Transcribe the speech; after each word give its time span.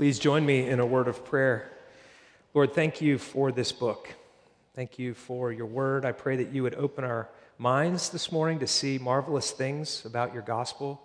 Please 0.00 0.18
join 0.18 0.46
me 0.46 0.66
in 0.66 0.80
a 0.80 0.86
word 0.86 1.08
of 1.08 1.26
prayer. 1.26 1.70
Lord, 2.54 2.72
thank 2.72 3.02
you 3.02 3.18
for 3.18 3.52
this 3.52 3.70
book. 3.70 4.08
Thank 4.74 4.98
you 4.98 5.12
for 5.12 5.52
your 5.52 5.66
word. 5.66 6.06
I 6.06 6.12
pray 6.12 6.36
that 6.36 6.54
you 6.54 6.62
would 6.62 6.74
open 6.76 7.04
our 7.04 7.28
minds 7.58 8.08
this 8.08 8.32
morning 8.32 8.60
to 8.60 8.66
see 8.66 8.96
marvelous 8.96 9.50
things 9.50 10.06
about 10.06 10.32
your 10.32 10.42
gospel. 10.42 11.02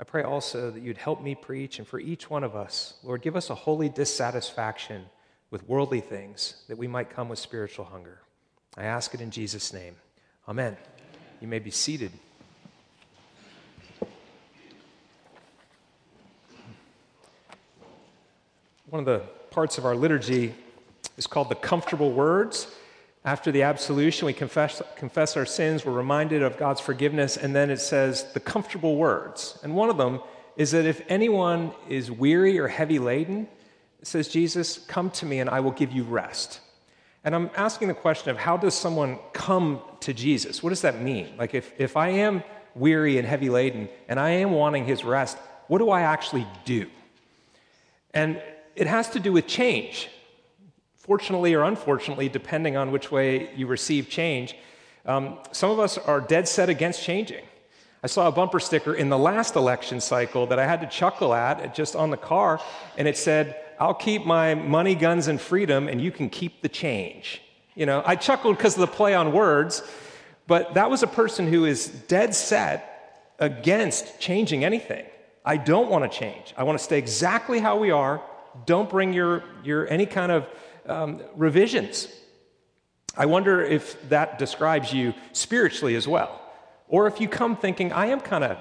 I 0.00 0.02
pray 0.02 0.24
also 0.24 0.72
that 0.72 0.82
you'd 0.82 0.96
help 0.96 1.22
me 1.22 1.36
preach, 1.36 1.78
and 1.78 1.86
for 1.86 2.00
each 2.00 2.28
one 2.28 2.42
of 2.42 2.56
us, 2.56 2.94
Lord, 3.04 3.22
give 3.22 3.36
us 3.36 3.48
a 3.48 3.54
holy 3.54 3.88
dissatisfaction 3.88 5.04
with 5.52 5.68
worldly 5.68 6.00
things 6.00 6.64
that 6.66 6.78
we 6.78 6.88
might 6.88 7.10
come 7.10 7.28
with 7.28 7.38
spiritual 7.38 7.84
hunger. 7.84 8.22
I 8.76 8.86
ask 8.86 9.14
it 9.14 9.20
in 9.20 9.30
Jesus' 9.30 9.72
name. 9.72 9.94
Amen. 10.48 10.76
You 11.40 11.46
may 11.46 11.60
be 11.60 11.70
seated. 11.70 12.10
One 18.88 19.00
of 19.00 19.04
the 19.06 19.26
parts 19.50 19.78
of 19.78 19.84
our 19.84 19.96
liturgy 19.96 20.54
is 21.16 21.26
called 21.26 21.48
the 21.48 21.56
comfortable 21.56 22.12
words. 22.12 22.72
After 23.24 23.50
the 23.50 23.62
absolution, 23.62 24.26
we 24.26 24.32
confess, 24.32 24.80
confess 24.94 25.36
our 25.36 25.44
sins, 25.44 25.84
we're 25.84 25.90
reminded 25.90 26.44
of 26.44 26.56
God's 26.56 26.80
forgiveness, 26.80 27.36
and 27.36 27.52
then 27.52 27.68
it 27.68 27.80
says 27.80 28.32
the 28.32 28.38
comfortable 28.38 28.94
words. 28.94 29.58
And 29.64 29.74
one 29.74 29.90
of 29.90 29.96
them 29.96 30.20
is 30.56 30.70
that 30.70 30.86
if 30.86 31.02
anyone 31.08 31.72
is 31.88 32.12
weary 32.12 32.60
or 32.60 32.68
heavy 32.68 33.00
laden, 33.00 33.48
it 34.00 34.06
says, 34.06 34.28
Jesus, 34.28 34.78
come 34.78 35.10
to 35.10 35.26
me 35.26 35.40
and 35.40 35.50
I 35.50 35.58
will 35.58 35.72
give 35.72 35.90
you 35.90 36.04
rest. 36.04 36.60
And 37.24 37.34
I'm 37.34 37.50
asking 37.56 37.88
the 37.88 37.94
question 37.94 38.30
of 38.30 38.36
how 38.36 38.56
does 38.56 38.74
someone 38.74 39.18
come 39.32 39.80
to 39.98 40.14
Jesus? 40.14 40.62
What 40.62 40.70
does 40.70 40.82
that 40.82 41.02
mean? 41.02 41.34
Like, 41.36 41.54
if, 41.54 41.72
if 41.76 41.96
I 41.96 42.10
am 42.10 42.44
weary 42.76 43.18
and 43.18 43.26
heavy 43.26 43.50
laden 43.50 43.88
and 44.08 44.20
I 44.20 44.30
am 44.30 44.52
wanting 44.52 44.84
his 44.84 45.02
rest, 45.02 45.36
what 45.66 45.78
do 45.78 45.90
I 45.90 46.02
actually 46.02 46.46
do? 46.64 46.86
And 48.14 48.40
it 48.76 48.86
has 48.86 49.10
to 49.10 49.20
do 49.20 49.32
with 49.32 49.46
change 49.46 50.08
fortunately 51.06 51.54
or 51.54 51.62
unfortunately, 51.62 52.28
depending 52.28 52.76
on 52.76 52.90
which 52.90 53.12
way 53.12 53.48
you 53.54 53.66
receive 53.66 54.08
change, 54.08 54.56
um, 55.06 55.38
some 55.52 55.70
of 55.70 55.78
us 55.78 55.96
are 55.98 56.20
dead 56.20 56.48
set 56.48 56.68
against 56.68 57.00
changing. 57.02 57.44
I 58.02 58.08
saw 58.08 58.26
a 58.26 58.32
bumper 58.32 58.60
sticker 58.60 58.94
in 58.94 59.08
the 59.08 59.18
last 59.18 59.54
election 59.54 60.00
cycle 60.00 60.46
that 60.48 60.58
I 60.58 60.66
had 60.66 60.80
to 60.80 60.88
chuckle 60.88 61.32
at 61.32 61.74
just 61.74 61.94
on 61.94 62.10
the 62.10 62.16
car, 62.16 62.60
and 62.98 63.06
it 63.06 63.16
said, 63.16 63.56
I'll 63.78 63.94
keep 63.94 64.26
my 64.26 64.54
money, 64.54 64.94
guns, 64.94 65.28
and 65.28 65.40
freedom, 65.40 65.88
and 65.88 66.00
you 66.00 66.10
can 66.10 66.28
keep 66.28 66.62
the 66.62 66.68
change. 66.68 67.40
You 67.74 67.86
know, 67.86 68.02
I 68.04 68.16
chuckled 68.16 68.56
because 68.56 68.74
of 68.74 68.80
the 68.80 68.86
play 68.86 69.14
on 69.14 69.32
words, 69.32 69.82
but 70.46 70.74
that 70.74 70.90
was 70.90 71.02
a 71.02 71.06
person 71.06 71.46
who 71.46 71.64
is 71.66 71.86
dead 71.86 72.34
set 72.34 73.34
against 73.38 74.18
changing 74.18 74.64
anything. 74.64 75.04
I 75.44 75.56
don't 75.56 75.90
want 75.90 76.10
to 76.10 76.18
change. 76.18 76.54
I 76.56 76.64
want 76.64 76.78
to 76.78 76.84
stay 76.84 76.98
exactly 76.98 77.60
how 77.60 77.78
we 77.78 77.90
are. 77.90 78.20
Don't 78.64 78.88
bring 78.88 79.12
your, 79.12 79.44
your 79.62 79.88
any 79.88 80.06
kind 80.06 80.32
of 80.32 80.48
um, 80.86 81.22
revisions. 81.34 82.08
I 83.16 83.26
wonder 83.26 83.62
if 83.62 84.08
that 84.08 84.38
describes 84.38 84.92
you 84.92 85.14
spiritually 85.32 85.94
as 85.94 86.06
well. 86.06 86.40
Or 86.88 87.06
if 87.06 87.20
you 87.20 87.28
come 87.28 87.56
thinking, 87.56 87.92
I 87.92 88.06
am 88.06 88.20
kind 88.20 88.44
of 88.44 88.58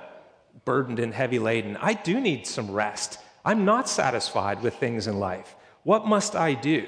burdened 0.63 0.99
and 0.99 1.13
heavy 1.13 1.39
laden, 1.39 1.77
I 1.77 1.93
do 1.93 2.19
need 2.19 2.47
some 2.47 2.71
rest. 2.71 3.19
I'm 3.43 3.65
not 3.65 3.87
satisfied 3.87 4.61
with 4.61 4.75
things 4.75 5.07
in 5.07 5.19
life. 5.19 5.55
What 5.83 6.07
must 6.07 6.35
I 6.35 6.53
do? 6.53 6.87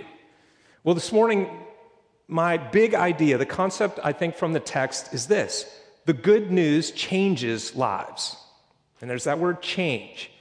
Well, 0.83 0.95
this 0.95 1.11
morning, 1.11 1.50
my 2.28 2.58
big 2.58 2.95
idea, 2.95 3.38
the 3.38 3.45
concept 3.45 4.00
I 4.03 4.13
think 4.13 4.35
from 4.35 4.53
the 4.53 4.59
text 4.59 5.13
is 5.13 5.28
this 5.28 5.66
the 6.05 6.13
good 6.13 6.52
news 6.52 6.91
changes 6.91 7.75
lives. 7.75 8.38
And 9.02 9.09
there's 9.09 9.25
that 9.25 9.39
word 9.39 9.61
change. 9.61 10.31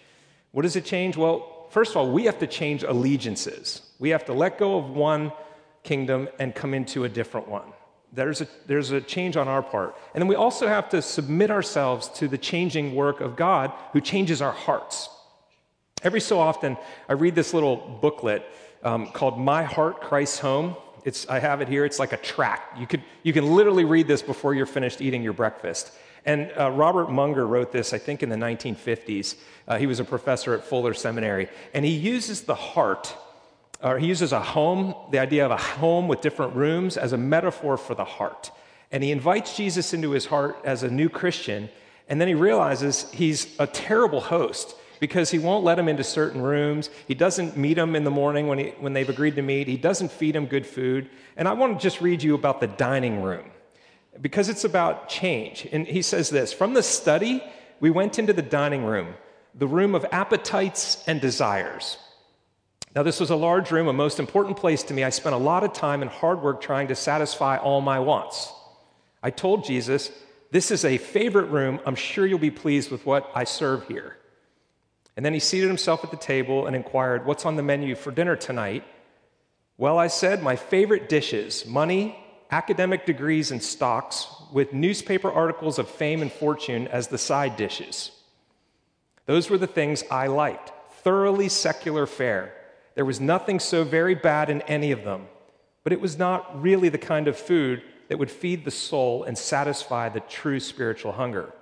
What 0.53 0.63
does 0.63 0.77
it 0.77 0.85
change? 0.85 1.17
Well, 1.17 1.56
first 1.71 1.93
of 1.93 1.97
all, 1.99 2.11
we 2.11 2.25
have 2.25 2.39
to 2.39 2.47
change 2.47 2.83
allegiances. 2.83 3.83
We 3.99 4.11
have 4.11 4.25
to 4.27 4.33
let 4.33 4.59
go 4.59 4.79
of 4.79 4.91
one 4.91 5.33
kingdom 5.83 6.29
and 6.39 6.55
come 6.55 6.75
into 6.75 7.05
a 7.05 7.09
different 7.09 7.49
one. 7.49 7.73
There's 8.13 8.41
a, 8.41 8.49
there's 8.67 8.91
a 8.93 9.01
change 9.01 9.37
on 9.37 9.49
our 9.49 9.63
part. 9.63 9.97
And 10.15 10.23
then 10.23 10.29
we 10.29 10.35
also 10.35 10.67
have 10.67 10.89
to 10.91 11.03
submit 11.03 11.51
ourselves 11.51 12.09
to 12.11 12.29
the 12.29 12.39
changing 12.39 12.95
work 12.95 13.21
of 13.21 13.37
God 13.37 13.73
who 13.93 14.01
changes 14.01 14.41
our 14.41 14.53
hearts. 14.53 15.09
Every 16.03 16.21
so 16.21 16.39
often, 16.39 16.77
I 17.09 17.15
read 17.15 17.35
this 17.35 17.53
little 17.53 17.99
booklet 18.01 18.45
um, 18.83 19.09
called 19.09 19.39
My 19.39 19.65
Heart, 19.65 20.01
Christ's 20.01 20.39
Home. 20.41 20.77
It's, 21.05 21.29
I 21.29 21.39
have 21.39 21.61
it 21.61 21.69
here. 21.69 21.85
It's 21.85 21.99
like 21.99 22.13
a 22.13 22.17
tract. 22.17 22.79
You, 22.79 22.87
could, 22.87 23.03
you 23.23 23.33
can 23.33 23.55
literally 23.55 23.85
read 23.85 24.07
this 24.09 24.23
before 24.23 24.55
you're 24.55 24.67
finished 24.67 25.01
eating 25.01 25.23
your 25.23 25.33
breakfast. 25.33 25.93
And 26.27 26.53
uh, 26.59 26.71
Robert 26.71 27.11
Munger 27.11 27.47
wrote 27.47 27.73
this, 27.73 27.95
I 27.95 27.99
think, 27.99 28.23
in 28.23 28.29
the 28.29 28.37
1950s. 28.37 29.37
Uh, 29.67 29.79
he 29.79 29.87
was 29.87 30.01
a 30.01 30.05
professor 30.05 30.53
at 30.53 30.65
Fuller 30.65 30.93
Seminary. 30.93 31.49
And 31.73 31.85
he 31.85 31.93
uses 31.93 32.43
the 32.43 32.55
heart 32.55 33.17
or 33.83 33.99
he 33.99 34.07
uses 34.07 34.33
a 34.33 34.41
home, 34.41 34.95
the 35.11 35.19
idea 35.19 35.45
of 35.45 35.51
a 35.51 35.57
home 35.57 36.09
with 36.09 36.21
different 36.21 36.55
rooms, 36.55 36.97
as 36.97 37.13
a 37.13 37.19
metaphor 37.19 37.77
for 37.77 37.95
the 37.95 38.05
heart. 38.05 38.51
And 38.91 39.03
he 39.03 39.11
invites 39.11 39.57
Jesus 39.57 39.93
into 39.93 40.13
his 40.13 40.27
heart 40.27 40.57
as 40.65 40.83
a 40.83 40.91
new 40.91 41.09
Christian, 41.09 41.69
and 42.09 42.21
then 42.21 42.29
he 42.29 42.35
realizes 42.35 43.11
he's 43.13 43.59
a 43.59 43.67
terrible 43.67 44.21
host 44.21 44.75
because 44.99 45.31
he 45.31 45.39
won't 45.39 45.65
let 45.65 45.79
him 45.79 45.89
into 45.89 46.05
certain 46.05 46.41
rooms. 46.41 46.89
He 47.07 47.15
doesn't 47.15 47.57
meet 47.57 47.77
him 47.77 47.95
in 47.95 48.05
the 48.05 48.11
morning 48.11 48.47
when, 48.47 48.59
he, 48.59 48.69
when 48.81 48.95
they've 48.95 49.09
agreed 49.09 49.37
to 49.37 49.43
meet. 49.43 49.69
He 49.69 49.77
doesn't 49.77 50.11
feed 50.11 50.35
him 50.35 50.47
good 50.47 50.67
food. 50.67 51.11
And 51.37 51.47
I 51.47 51.53
want 51.53 51.79
to 51.79 51.83
just 51.83 52.01
read 52.01 52.23
you 52.23 52.35
about 52.35 52.61
the 52.61 52.69
dining 52.69 53.23
room 53.23 53.51
because 54.21 54.49
it's 54.49 54.65
about 54.65 55.09
change. 55.09 55.67
And 55.73 55.87
he 55.87 56.03
says 56.03 56.31
this 56.31 56.53
From 56.53 56.75
the 56.75 56.83
study, 56.83 57.43
we 57.81 57.91
went 57.91 58.19
into 58.19 58.33
the 58.33 58.43
dining 58.43 58.85
room, 58.85 59.15
the 59.55 59.67
room 59.67 59.95
of 59.95 60.07
appetites 60.13 61.03
and 61.07 61.21
desires. 61.21 61.99
Now, 62.95 63.03
this 63.03 63.21
was 63.21 63.29
a 63.29 63.37
large 63.37 63.71
room, 63.71 63.89
a 63.89 63.93
most 63.93 64.19
important 64.19 64.57
place 64.57 64.83
to 64.85 64.95
me. 64.95 65.05
I 65.05 65.11
spent 65.11 65.35
a 65.35 65.39
lot 65.39 65.65
of 65.65 65.75
time 65.75 66.01
and 66.01 66.11
hard 66.11 66.41
work 66.41 66.63
trying 66.63 66.89
to 66.89 66.95
satisfy 66.95 67.59
all 67.59 67.83
my 67.83 68.01
wants. 68.01 68.51
I 69.23 69.31
told 69.31 69.65
Jesus, 69.65 70.11
This 70.51 70.71
is 70.71 70.85
a 70.85 70.97
favorite 70.97 71.51
room. 71.51 71.79
I'm 71.85 71.95
sure 71.95 72.27
you'll 72.27 72.39
be 72.39 72.51
pleased 72.51 72.91
with 72.91 73.05
what 73.05 73.31
I 73.35 73.45
serve 73.45 73.87
here. 73.87 74.17
And 75.15 75.25
then 75.25 75.35
he 75.35 75.41
seated 75.41 75.69
himself 75.69 76.05
at 76.05 76.11
the 76.11 76.17
table 76.17 76.67
and 76.67 76.75
inquired, 76.75 77.27
What's 77.27 77.45
on 77.45 77.57
the 77.57 77.63
menu 77.63 77.95
for 77.97 78.11
dinner 78.11 78.37
tonight? 78.37 78.83
Well, 79.77 79.99
I 79.99 80.07
said, 80.07 80.43
My 80.43 80.57
favorite 80.57 81.11
dishes 81.11 81.67
money, 81.67 82.19
academic 82.51 83.07
degrees, 83.07 83.51
and 83.51 83.63
stocks, 83.63 84.29
with 84.53 84.73
newspaper 84.73 85.31
articles 85.31 85.79
of 85.79 85.89
fame 85.89 86.23
and 86.23 86.33
fortune 86.33 86.87
as 86.89 87.09
the 87.09 87.19
side 87.19 87.57
dishes. 87.57 88.11
Those 89.27 89.51
were 89.51 89.59
the 89.59 89.67
things 89.67 90.05
I 90.11 90.29
liked 90.29 90.73
thoroughly 91.03 91.49
secular 91.49 92.07
fare 92.07 92.53
there 92.97 93.05
was 93.05 93.21
nothing 93.21 93.61
so 93.61 93.85
very 93.85 94.15
bad 94.15 94.51
in 94.51 94.63
any 94.63 94.91
of 94.91 95.05
them, 95.05 95.27
but 95.85 95.93
it 95.93 96.01
was 96.01 96.19
not 96.19 96.61
really 96.61 96.89
the 96.89 96.99
kind 96.99 97.29
of 97.29 97.37
food 97.37 97.83
that 98.09 98.19
would 98.19 98.31
feed 98.31 98.65
the 98.65 98.71
soul 98.71 99.23
and 99.23 99.37
satisfy 99.37 100.09
the 100.09 100.21
true 100.21 100.59
spiritual 100.59 101.13
hunger. 101.13 101.53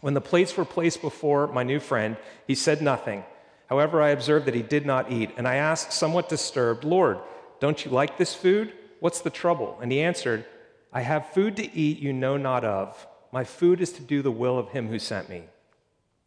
When 0.00 0.14
the 0.14 0.22
plates 0.22 0.56
were 0.56 0.64
placed 0.64 1.02
before 1.02 1.48
my 1.48 1.62
new 1.64 1.80
friend, 1.80 2.16
he 2.46 2.54
said 2.54 2.80
nothing. 2.80 3.24
However, 3.66 4.00
I 4.00 4.08
observed 4.08 4.46
that 4.46 4.54
he 4.54 4.62
did 4.62 4.86
not 4.86 5.12
eat, 5.12 5.30
and 5.36 5.46
I 5.46 5.56
asked, 5.56 5.92
somewhat 5.92 6.30
disturbed, 6.30 6.82
Lord, 6.82 7.18
don't 7.60 7.84
you 7.84 7.90
like 7.90 8.16
this 8.16 8.34
food? 8.34 8.72
What's 9.00 9.20
the 9.20 9.30
trouble? 9.30 9.78
And 9.82 9.92
he 9.92 10.00
answered, 10.00 10.44
I 10.92 11.00
have 11.02 11.30
food 11.30 11.56
to 11.56 11.76
eat 11.76 11.98
you 11.98 12.12
know 12.12 12.36
not 12.36 12.64
of. 12.64 13.06
My 13.32 13.44
food 13.44 13.80
is 13.80 13.92
to 13.92 14.02
do 14.02 14.22
the 14.22 14.30
will 14.30 14.58
of 14.58 14.70
him 14.70 14.88
who 14.88 14.98
sent 14.98 15.28
me. 15.28 15.44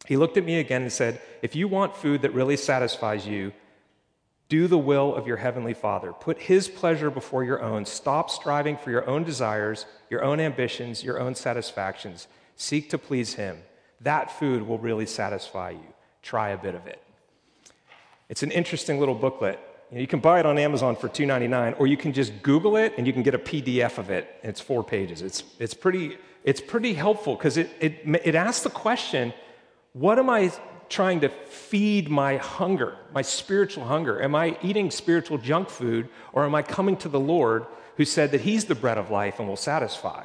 He 0.06 0.16
looked 0.16 0.36
at 0.36 0.44
me 0.44 0.58
again 0.58 0.82
and 0.82 0.92
said, 0.92 1.20
If 1.42 1.56
you 1.56 1.68
want 1.68 1.96
food 1.96 2.22
that 2.22 2.34
really 2.34 2.56
satisfies 2.56 3.26
you, 3.26 3.52
do 4.48 4.66
the 4.66 4.78
will 4.78 5.14
of 5.14 5.26
your 5.26 5.36
heavenly 5.36 5.74
Father. 5.74 6.12
Put 6.12 6.38
his 6.38 6.68
pleasure 6.68 7.10
before 7.10 7.44
your 7.44 7.62
own. 7.62 7.84
Stop 7.84 8.30
striving 8.30 8.76
for 8.78 8.90
your 8.90 9.08
own 9.08 9.24
desires, 9.24 9.84
your 10.08 10.22
own 10.22 10.40
ambitions, 10.40 11.04
your 11.04 11.20
own 11.20 11.34
satisfactions. 11.34 12.28
Seek 12.56 12.88
to 12.90 12.98
please 12.98 13.34
him. 13.34 13.58
That 14.00 14.30
food 14.30 14.66
will 14.66 14.78
really 14.78 15.06
satisfy 15.06 15.70
you. 15.70 15.94
Try 16.22 16.50
a 16.50 16.58
bit 16.58 16.74
of 16.74 16.86
it. 16.86 17.02
It's 18.28 18.42
an 18.42 18.50
interesting 18.50 18.98
little 18.98 19.14
booklet. 19.14 19.60
You, 19.90 19.96
know, 19.96 20.00
you 20.00 20.06
can 20.06 20.20
buy 20.20 20.40
it 20.40 20.46
on 20.46 20.58
Amazon 20.58 20.96
for 20.96 21.08
$2.99, 21.08 21.80
or 21.80 21.86
you 21.86 21.96
can 21.96 22.12
just 22.12 22.42
Google 22.42 22.76
it 22.76 22.94
and 22.98 23.06
you 23.06 23.12
can 23.12 23.22
get 23.22 23.34
a 23.34 23.38
PDF 23.38 23.98
of 23.98 24.10
it. 24.10 24.28
It's 24.42 24.60
four 24.60 24.84
pages. 24.84 25.22
It's, 25.22 25.44
it's, 25.58 25.74
pretty, 25.74 26.18
it's 26.44 26.60
pretty 26.60 26.94
helpful 26.94 27.36
because 27.36 27.56
it, 27.56 27.70
it, 27.80 28.00
it 28.24 28.34
asks 28.34 28.62
the 28.62 28.70
question 28.70 29.32
what 29.94 30.18
am 30.18 30.28
I 30.30 30.52
trying 30.88 31.20
to 31.20 31.28
feed 31.28 32.08
my 32.08 32.36
hunger, 32.36 32.96
my 33.12 33.22
spiritual 33.22 33.84
hunger? 33.84 34.22
Am 34.22 34.34
I 34.34 34.56
eating 34.62 34.90
spiritual 34.90 35.38
junk 35.38 35.70
food 35.70 36.08
or 36.32 36.44
am 36.44 36.54
I 36.54 36.62
coming 36.62 36.96
to 36.98 37.08
the 37.08 37.18
Lord 37.18 37.66
who 37.96 38.04
said 38.04 38.30
that 38.30 38.42
He's 38.42 38.66
the 38.66 38.74
bread 38.74 38.98
of 38.98 39.10
life 39.10 39.38
and 39.38 39.48
will 39.48 39.56
satisfy? 39.56 40.24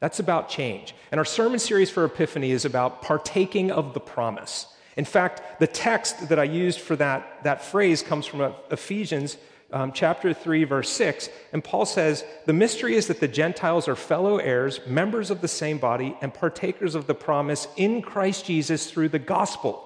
That's 0.00 0.18
about 0.18 0.48
change. 0.48 0.94
And 1.10 1.18
our 1.18 1.24
sermon 1.24 1.58
series 1.58 1.90
for 1.90 2.04
Epiphany 2.04 2.50
is 2.50 2.64
about 2.64 3.00
partaking 3.00 3.70
of 3.70 3.94
the 3.94 4.00
promise. 4.00 4.66
In 4.96 5.04
fact, 5.04 5.60
the 5.60 5.66
text 5.66 6.28
that 6.28 6.38
I 6.38 6.44
used 6.44 6.80
for 6.80 6.96
that, 6.96 7.42
that 7.44 7.62
phrase 7.62 8.02
comes 8.02 8.26
from 8.26 8.54
Ephesians 8.70 9.36
um, 9.72 9.92
chapter 9.92 10.32
3, 10.32 10.64
verse 10.64 10.90
6. 10.90 11.28
And 11.52 11.62
Paul 11.62 11.86
says, 11.86 12.24
The 12.46 12.52
mystery 12.52 12.94
is 12.94 13.08
that 13.08 13.20
the 13.20 13.28
Gentiles 13.28 13.88
are 13.88 13.96
fellow 13.96 14.38
heirs, 14.38 14.80
members 14.86 15.30
of 15.30 15.40
the 15.40 15.48
same 15.48 15.78
body, 15.78 16.16
and 16.20 16.32
partakers 16.32 16.94
of 16.94 17.06
the 17.06 17.14
promise 17.14 17.66
in 17.76 18.00
Christ 18.00 18.46
Jesus 18.46 18.90
through 18.90 19.08
the 19.08 19.18
gospel 19.18 19.82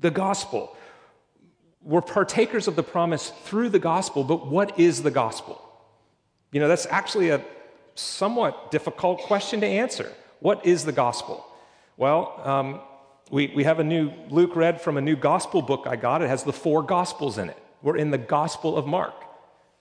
the 0.00 0.10
gospel. 0.10 0.76
we're 1.82 2.02
partakers 2.02 2.68
of 2.68 2.76
the 2.76 2.82
promise 2.82 3.30
through 3.44 3.68
the 3.68 3.78
gospel, 3.78 4.24
but 4.24 4.46
what 4.46 4.78
is 4.78 5.02
the 5.02 5.10
gospel? 5.10 5.62
You 6.50 6.60
know, 6.60 6.68
that's 6.68 6.86
actually 6.86 7.30
a 7.30 7.44
somewhat 7.94 8.70
difficult 8.70 9.20
question 9.20 9.60
to 9.60 9.66
answer. 9.66 10.12
What 10.40 10.66
is 10.66 10.84
the 10.84 10.92
gospel? 10.92 11.46
Well, 11.96 12.40
um, 12.44 12.80
we, 13.30 13.52
we 13.54 13.64
have 13.64 13.80
a 13.80 13.84
new, 13.84 14.12
Luke 14.30 14.54
read 14.54 14.80
from 14.80 14.96
a 14.96 15.00
new 15.00 15.16
gospel 15.16 15.62
book 15.62 15.86
I 15.86 15.96
got. 15.96 16.22
It 16.22 16.28
has 16.28 16.44
the 16.44 16.52
four 16.52 16.82
gospels 16.82 17.38
in 17.38 17.50
it. 17.50 17.58
We're 17.82 17.96
in 17.96 18.10
the 18.10 18.18
gospel 18.18 18.76
of 18.76 18.86
Mark. 18.86 19.14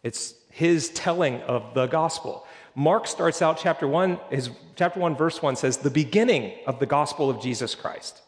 It's 0.03 0.33
his 0.49 0.89
telling 0.89 1.41
of 1.41 1.73
the 1.73 1.87
gospel. 1.87 2.45
Mark 2.75 3.07
starts 3.07 3.41
out 3.41 3.57
chapter 3.57 3.87
1, 3.87 4.19
his 4.31 4.49
chapter 4.75 4.99
1 4.99 5.15
verse 5.15 5.41
1 5.41 5.55
says 5.55 5.77
the 5.77 5.89
beginning 5.89 6.53
of 6.67 6.79
the 6.79 6.85
gospel 6.85 7.29
of 7.29 7.41
Jesus 7.41 7.75
Christ. 7.75 8.21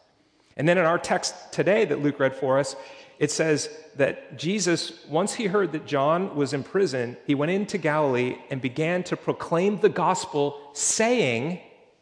And 0.56 0.68
then 0.68 0.78
in 0.78 0.84
our 0.84 0.98
text 0.98 1.34
today 1.52 1.84
that 1.84 2.02
Luke 2.02 2.18
read 2.18 2.34
for 2.34 2.58
us, 2.58 2.74
it 3.18 3.30
says 3.30 3.68
that 3.96 4.38
Jesus, 4.38 5.04
once 5.06 5.34
he 5.34 5.46
heard 5.46 5.72
that 5.72 5.86
John 5.86 6.36
was 6.36 6.52
in 6.52 6.62
prison, 6.62 7.16
he 7.26 7.34
went 7.34 7.50
into 7.50 7.76
Galilee 7.76 8.38
and 8.50 8.60
began 8.60 9.02
to 9.04 9.16
proclaim 9.16 9.80
the 9.80 9.88
gospel, 9.88 10.60
saying, 10.72 11.60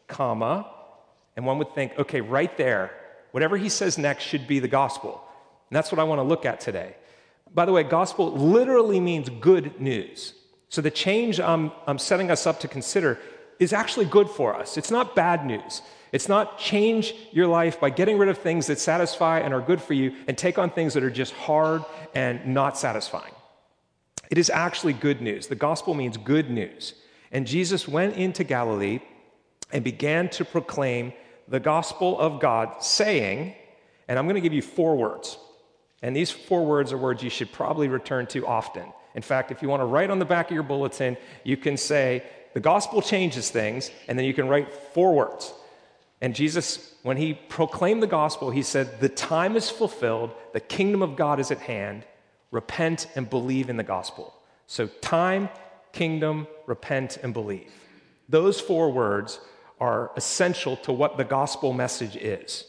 comma, 0.08 0.70
and 1.36 1.46
one 1.46 1.58
would 1.58 1.74
think, 1.74 1.98
okay, 1.98 2.20
right 2.20 2.54
there, 2.56 2.90
whatever 3.36 3.58
he 3.58 3.68
says 3.68 3.98
next 3.98 4.24
should 4.24 4.46
be 4.46 4.60
the 4.60 4.66
gospel. 4.66 5.22
And 5.68 5.76
that's 5.76 5.92
what 5.92 5.98
I 5.98 6.04
want 6.04 6.20
to 6.20 6.22
look 6.22 6.46
at 6.46 6.58
today. 6.58 6.96
By 7.52 7.66
the 7.66 7.72
way, 7.72 7.82
gospel 7.82 8.32
literally 8.32 8.98
means 8.98 9.28
good 9.28 9.78
news. 9.78 10.32
So 10.70 10.80
the 10.80 10.90
change 10.90 11.38
I'm, 11.38 11.70
I'm 11.86 11.98
setting 11.98 12.30
us 12.30 12.46
up 12.46 12.60
to 12.60 12.68
consider 12.68 13.18
is 13.58 13.74
actually 13.74 14.06
good 14.06 14.30
for 14.30 14.56
us. 14.56 14.78
It's 14.78 14.90
not 14.90 15.14
bad 15.14 15.44
news. 15.44 15.82
It's 16.12 16.30
not 16.30 16.58
change 16.58 17.12
your 17.30 17.46
life 17.46 17.78
by 17.78 17.90
getting 17.90 18.16
rid 18.16 18.30
of 18.30 18.38
things 18.38 18.68
that 18.68 18.78
satisfy 18.78 19.40
and 19.40 19.52
are 19.52 19.60
good 19.60 19.82
for 19.82 19.92
you 19.92 20.14
and 20.26 20.38
take 20.38 20.58
on 20.58 20.70
things 20.70 20.94
that 20.94 21.04
are 21.04 21.10
just 21.10 21.34
hard 21.34 21.84
and 22.14 22.46
not 22.46 22.78
satisfying. 22.78 23.34
It 24.30 24.38
is 24.38 24.48
actually 24.48 24.94
good 24.94 25.20
news. 25.20 25.48
The 25.48 25.56
gospel 25.56 25.92
means 25.92 26.16
good 26.16 26.48
news. 26.48 26.94
And 27.30 27.46
Jesus 27.46 27.86
went 27.86 28.16
into 28.16 28.44
Galilee 28.44 29.00
and 29.74 29.84
began 29.84 30.30
to 30.30 30.44
proclaim 30.46 31.12
the 31.48 31.60
gospel 31.60 32.18
of 32.18 32.40
God, 32.40 32.82
saying, 32.82 33.54
and 34.08 34.18
I'm 34.18 34.26
going 34.26 34.34
to 34.36 34.40
give 34.40 34.52
you 34.52 34.62
four 34.62 34.96
words. 34.96 35.38
And 36.02 36.14
these 36.14 36.30
four 36.30 36.64
words 36.64 36.92
are 36.92 36.98
words 36.98 37.22
you 37.22 37.30
should 37.30 37.52
probably 37.52 37.88
return 37.88 38.26
to 38.28 38.46
often. 38.46 38.92
In 39.14 39.22
fact, 39.22 39.50
if 39.50 39.62
you 39.62 39.68
want 39.68 39.80
to 39.80 39.86
write 39.86 40.10
on 40.10 40.18
the 40.18 40.24
back 40.24 40.50
of 40.50 40.54
your 40.54 40.62
bulletin, 40.62 41.16
you 41.42 41.56
can 41.56 41.76
say, 41.76 42.22
The 42.54 42.60
gospel 42.60 43.00
changes 43.00 43.50
things, 43.50 43.90
and 44.08 44.18
then 44.18 44.26
you 44.26 44.34
can 44.34 44.48
write 44.48 44.72
four 44.72 45.14
words. 45.14 45.52
And 46.20 46.34
Jesus, 46.34 46.94
when 47.02 47.16
he 47.16 47.34
proclaimed 47.34 48.02
the 48.02 48.06
gospel, 48.06 48.50
he 48.50 48.62
said, 48.62 49.00
The 49.00 49.08
time 49.08 49.56
is 49.56 49.70
fulfilled, 49.70 50.32
the 50.52 50.60
kingdom 50.60 51.02
of 51.02 51.16
God 51.16 51.40
is 51.40 51.50
at 51.50 51.60
hand. 51.60 52.04
Repent 52.50 53.08
and 53.16 53.28
believe 53.28 53.68
in 53.68 53.76
the 53.76 53.82
gospel. 53.82 54.34
So, 54.66 54.86
time, 54.86 55.48
kingdom, 55.92 56.46
repent, 56.66 57.18
and 57.22 57.32
believe. 57.32 57.70
Those 58.28 58.60
four 58.60 58.92
words 58.92 59.40
are 59.80 60.10
essential 60.16 60.76
to 60.78 60.92
what 60.92 61.16
the 61.16 61.24
gospel 61.24 61.72
message 61.72 62.16
is. 62.16 62.64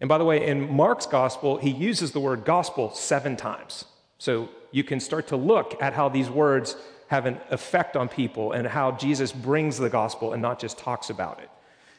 And 0.00 0.08
by 0.08 0.18
the 0.18 0.24
way, 0.24 0.46
in 0.46 0.74
Mark's 0.74 1.06
gospel, 1.06 1.58
he 1.58 1.70
uses 1.70 2.12
the 2.12 2.20
word 2.20 2.44
gospel 2.44 2.92
seven 2.94 3.36
times. 3.36 3.84
So 4.18 4.48
you 4.70 4.84
can 4.84 5.00
start 5.00 5.28
to 5.28 5.36
look 5.36 5.80
at 5.82 5.92
how 5.92 6.08
these 6.08 6.30
words 6.30 6.76
have 7.08 7.26
an 7.26 7.38
effect 7.50 7.96
on 7.96 8.08
people 8.08 8.52
and 8.52 8.66
how 8.66 8.92
Jesus 8.92 9.32
brings 9.32 9.76
the 9.76 9.90
gospel 9.90 10.32
and 10.32 10.40
not 10.40 10.58
just 10.58 10.78
talks 10.78 11.10
about 11.10 11.40
it. 11.40 11.50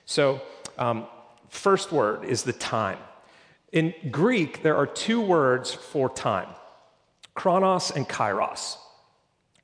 So, 0.05 0.41
um, 0.77 1.05
first 1.49 1.91
word 1.91 2.23
is 2.23 2.43
the 2.43 2.53
time. 2.53 2.97
In 3.71 3.93
Greek, 4.09 4.63
there 4.63 4.75
are 4.77 4.87
two 4.87 5.21
words 5.21 5.73
for 5.73 6.09
time 6.09 6.47
chronos 7.33 7.91
and 7.91 8.07
kairos. 8.07 8.77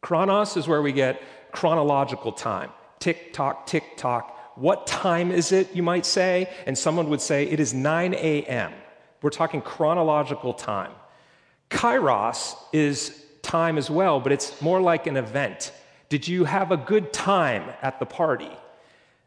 Chronos 0.01 0.57
is 0.57 0.67
where 0.67 0.81
we 0.81 0.91
get 0.91 1.21
chronological 1.51 2.31
time 2.31 2.71
tick 2.99 3.33
tock, 3.33 3.65
tick 3.65 3.97
tock. 3.97 4.36
What 4.57 4.87
time 4.87 5.31
is 5.31 5.51
it, 5.51 5.75
you 5.75 5.83
might 5.83 6.05
say? 6.05 6.49
And 6.65 6.75
someone 6.77 7.09
would 7.09 7.21
say, 7.21 7.45
It 7.45 7.59
is 7.59 7.73
9 7.73 8.13
a.m. 8.15 8.73
We're 9.21 9.29
talking 9.29 9.61
chronological 9.61 10.53
time. 10.53 10.91
Kairos 11.69 12.55
is 12.73 13.23
time 13.41 13.77
as 13.77 13.89
well, 13.89 14.19
but 14.19 14.31
it's 14.31 14.61
more 14.61 14.81
like 14.81 15.05
an 15.05 15.15
event. 15.15 15.71
Did 16.09 16.27
you 16.27 16.45
have 16.45 16.71
a 16.71 16.77
good 16.77 17.13
time 17.13 17.71
at 17.81 17.99
the 17.99 18.05
party? 18.05 18.51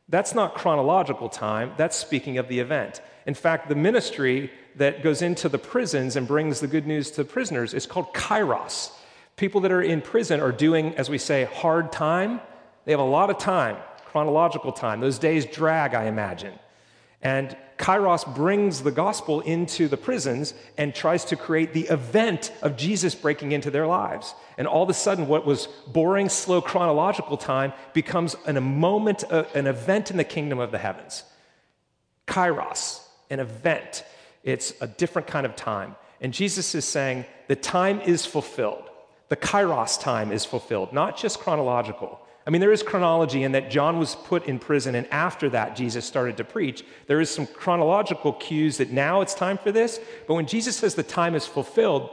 That's 0.09 0.35
not 0.35 0.55
chronological 0.55 1.29
time, 1.29 1.75
that's 1.77 1.97
speaking 1.97 2.39
of 2.39 2.49
the 2.49 2.59
event. 2.59 3.01
In 3.27 3.35
fact, 3.35 3.69
the 3.69 3.77
ministry 3.77 4.51
that 4.77 5.03
goes 5.03 5.23
into 5.23 5.49
the 5.49 5.59
prisons 5.59 6.17
and 6.17 6.27
brings 6.27 6.59
the 6.59 6.67
good 6.67 6.87
news 6.87 7.11
to 7.13 7.25
prisoners 7.25 7.75
is 7.75 7.87
called 7.87 8.13
kairos. 8.15 8.91
People 9.37 9.61
that 9.61 9.71
are 9.71 9.83
in 9.83 10.01
prison 10.01 10.41
are 10.41 10.53
doing, 10.53 10.95
as 10.97 11.09
we 11.09 11.19
say, 11.19 11.45
hard 11.45 11.93
time. 11.93 12.41
They 12.85 12.93
have 12.93 13.01
a 13.01 13.05
lot 13.05 13.31
of 13.31 13.39
time, 13.39 13.77
chronological 14.11 14.73
time. 14.73 15.01
Those 15.01 15.19
days 15.19 15.47
drag, 15.47 15.95
I 15.95 16.05
imagine. 16.05 16.55
And 17.23 17.57
Kairos 17.77 18.35
brings 18.35 18.83
the 18.83 18.91
gospel 18.91 19.41
into 19.41 19.89
the 19.89 19.97
prisons 19.97 20.53
and 20.77 20.95
tries 20.95 21.25
to 21.27 21.37
create 21.37 21.73
the 21.73 21.87
event 21.89 22.53
of 22.63 22.77
Jesus 22.77 23.15
breaking 23.15 23.53
into 23.53 23.71
their 23.71 23.87
lives. 23.87 24.35
And 24.59 24.67
all 24.67 24.83
of 24.83 24.91
a 24.91 24.95
sudden, 24.95 25.29
what 25.29 25.47
was 25.47 25.67
boring, 25.87 26.29
slow 26.29 26.61
chronological 26.61 27.37
time 27.37 27.73
becomes 27.93 28.37
an, 28.47 28.57
a 28.57 28.61
moment, 28.61 29.23
an 29.31 29.67
event 29.67 30.11
in 30.11 30.17
the 30.17 30.25
kingdom 30.25 30.59
of 30.59 30.73
the 30.73 30.79
heavens. 30.79 31.25
Kairos, 32.27 33.01
an 33.29 33.41
event. 33.41 34.05
It's 34.43 34.73
a 34.81 34.87
different 34.87 35.29
kind 35.29 35.47
of 35.47 35.57
time. 35.57 35.95
And 36.21 36.33
Jesus 36.33 36.75
is 36.75 36.85
saying 36.85 37.27
the 37.49 37.57
time 37.57 38.01
is 38.01 38.27
fulfilled. 38.27 38.91
The 39.29 39.37
Kairos 39.37 40.01
time 40.01 40.33
is 40.33 40.45
fulfilled, 40.45 40.93
not 40.93 41.17
just 41.17 41.39
chronological. 41.39 42.21
I 42.47 42.51
mean, 42.51 42.61
there 42.61 42.73
is 42.73 42.83
chronology 42.83 43.43
in 43.43 43.53
that 43.53 43.71
John 43.71 43.99
was 43.99 44.15
put 44.15 44.47
in 44.47 44.59
prison, 44.59 44.95
and 44.95 45.07
after 45.13 45.51
that, 45.51 45.77
Jesus 45.77 46.05
started 46.05 46.39
to 46.39 46.45
preach. 46.45 46.85
There 47.07 47.21
is 47.21 47.31
some 47.31 47.47
chronological 47.47 48.33
cues 48.33 48.79
that 48.79 48.91
now 48.91 49.21
it's 49.21 49.35
time 49.35 49.59
for 49.59 49.71
this. 49.71 50.01
But 50.27 50.35
when 50.35 50.47
Jesus 50.47 50.77
says 50.77 50.95
the 50.95 51.03
time 51.03 51.35
is 51.35 51.47
fulfilled, 51.47 52.11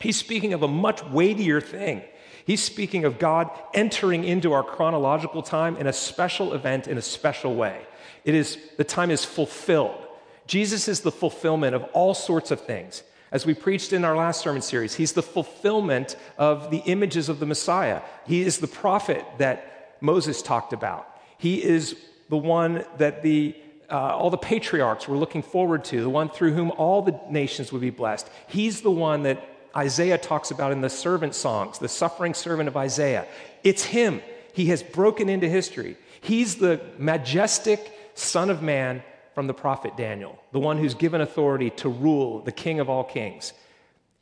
he's 0.00 0.16
speaking 0.16 0.52
of 0.52 0.62
a 0.62 0.68
much 0.68 1.04
weightier 1.04 1.60
thing. 1.60 2.02
He's 2.44 2.62
speaking 2.62 3.04
of 3.04 3.18
God 3.18 3.48
entering 3.72 4.24
into 4.24 4.52
our 4.52 4.64
chronological 4.64 5.42
time 5.42 5.76
in 5.76 5.86
a 5.86 5.92
special 5.92 6.52
event 6.52 6.88
in 6.88 6.98
a 6.98 7.02
special 7.02 7.54
way. 7.54 7.82
It 8.24 8.34
is 8.34 8.58
the 8.76 8.84
time 8.84 9.10
is 9.10 9.24
fulfilled. 9.24 10.04
Jesus 10.46 10.88
is 10.88 11.00
the 11.00 11.12
fulfillment 11.12 11.76
of 11.76 11.84
all 11.92 12.12
sorts 12.12 12.50
of 12.50 12.60
things. 12.60 13.04
As 13.32 13.46
we 13.46 13.54
preached 13.54 13.92
in 13.92 14.04
our 14.04 14.16
last 14.16 14.40
sermon 14.40 14.62
series, 14.62 14.94
he's 14.94 15.12
the 15.12 15.22
fulfillment 15.22 16.16
of 16.36 16.70
the 16.70 16.78
images 16.78 17.28
of 17.28 17.38
the 17.38 17.46
Messiah. 17.46 18.02
He 18.26 18.42
is 18.42 18.58
the 18.58 18.66
prophet 18.66 19.24
that 19.38 19.96
Moses 20.00 20.42
talked 20.42 20.72
about. 20.72 21.06
He 21.38 21.62
is 21.62 21.96
the 22.28 22.36
one 22.36 22.84
that 22.98 23.22
the, 23.22 23.54
uh, 23.88 24.16
all 24.16 24.30
the 24.30 24.36
patriarchs 24.36 25.06
were 25.06 25.16
looking 25.16 25.42
forward 25.42 25.84
to, 25.84 26.00
the 26.02 26.10
one 26.10 26.28
through 26.28 26.54
whom 26.54 26.72
all 26.72 27.02
the 27.02 27.20
nations 27.28 27.72
would 27.72 27.80
be 27.80 27.90
blessed. 27.90 28.28
He's 28.48 28.80
the 28.80 28.90
one 28.90 29.22
that 29.22 29.46
Isaiah 29.76 30.18
talks 30.18 30.50
about 30.50 30.72
in 30.72 30.80
the 30.80 30.90
servant 30.90 31.36
songs, 31.36 31.78
the 31.78 31.88
suffering 31.88 32.34
servant 32.34 32.68
of 32.68 32.76
Isaiah. 32.76 33.26
It's 33.62 33.84
him. 33.84 34.22
He 34.52 34.66
has 34.66 34.82
broken 34.82 35.28
into 35.28 35.48
history. 35.48 35.96
He's 36.20 36.56
the 36.56 36.80
majestic 36.98 37.92
Son 38.14 38.50
of 38.50 38.60
Man 38.60 39.04
from 39.34 39.46
the 39.46 39.54
prophet 39.54 39.96
Daniel, 39.96 40.38
the 40.52 40.58
one 40.58 40.78
who's 40.78 40.94
given 40.94 41.20
authority 41.20 41.70
to 41.70 41.88
rule, 41.88 42.40
the 42.42 42.52
King 42.52 42.80
of 42.80 42.90
all 42.90 43.04
kings. 43.04 43.52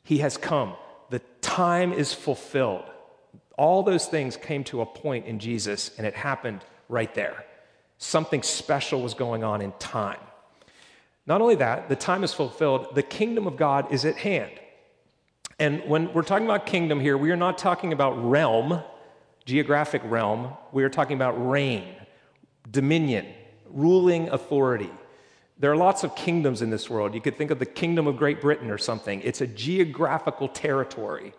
He 0.03 0.19
has 0.19 0.37
come. 0.37 0.73
The 1.09 1.21
time 1.41 1.93
is 1.93 2.13
fulfilled. 2.13 2.85
All 3.57 3.83
those 3.83 4.05
things 4.05 4.37
came 4.37 4.63
to 4.65 4.81
a 4.81 4.85
point 4.85 5.25
in 5.25 5.39
Jesus, 5.39 5.91
and 5.97 6.07
it 6.07 6.13
happened 6.13 6.63
right 6.87 7.13
there. 7.13 7.45
Something 7.97 8.41
special 8.43 9.01
was 9.01 9.13
going 9.13 9.43
on 9.43 9.61
in 9.61 9.73
time. 9.79 10.19
Not 11.25 11.41
only 11.41 11.55
that, 11.55 11.89
the 11.89 11.95
time 11.95 12.23
is 12.23 12.33
fulfilled, 12.33 12.95
the 12.95 13.03
kingdom 13.03 13.45
of 13.45 13.57
God 13.57 13.91
is 13.91 14.05
at 14.05 14.15
hand. 14.15 14.51
And 15.59 15.83
when 15.85 16.13
we're 16.13 16.23
talking 16.23 16.45
about 16.45 16.65
kingdom 16.65 16.99
here, 16.99 17.17
we 17.17 17.31
are 17.31 17.35
not 17.35 17.57
talking 17.57 17.91
about 17.91 18.13
realm, 18.13 18.81
geographic 19.45 20.01
realm. 20.05 20.53
We 20.71 20.83
are 20.83 20.89
talking 20.89 21.15
about 21.15 21.33
reign, 21.33 21.83
dominion, 22.71 23.27
ruling 23.73 24.29
authority. 24.29 24.91
There 25.59 25.71
are 25.71 25.75
lots 25.75 26.03
of 26.03 26.15
kingdoms 26.15 26.61
in 26.61 26.69
this 26.69 26.89
world. 26.89 27.13
You 27.13 27.21
could 27.21 27.37
think 27.37 27.51
of 27.51 27.59
the 27.59 27.65
kingdom 27.65 28.07
of 28.07 28.15
Great 28.17 28.39
Britain 28.39 28.71
or 28.71 28.77
something. 28.77 29.21
It's 29.21 29.41
a 29.41 29.47
geographical 29.47 30.47
territory. 30.47 31.33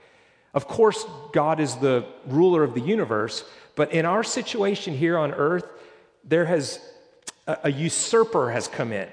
Of 0.52 0.66
course, 0.66 1.06
God 1.32 1.60
is 1.60 1.76
the 1.76 2.04
ruler 2.26 2.62
of 2.62 2.74
the 2.74 2.80
universe, 2.80 3.44
but 3.76 3.92
in 3.92 4.04
our 4.04 4.22
situation 4.22 4.94
here 4.94 5.16
on 5.16 5.32
earth, 5.32 5.64
there 6.24 6.44
has 6.44 6.80
a, 7.46 7.58
a 7.64 7.72
usurper 7.72 8.50
has 8.50 8.68
come 8.68 8.92
in. 8.92 9.08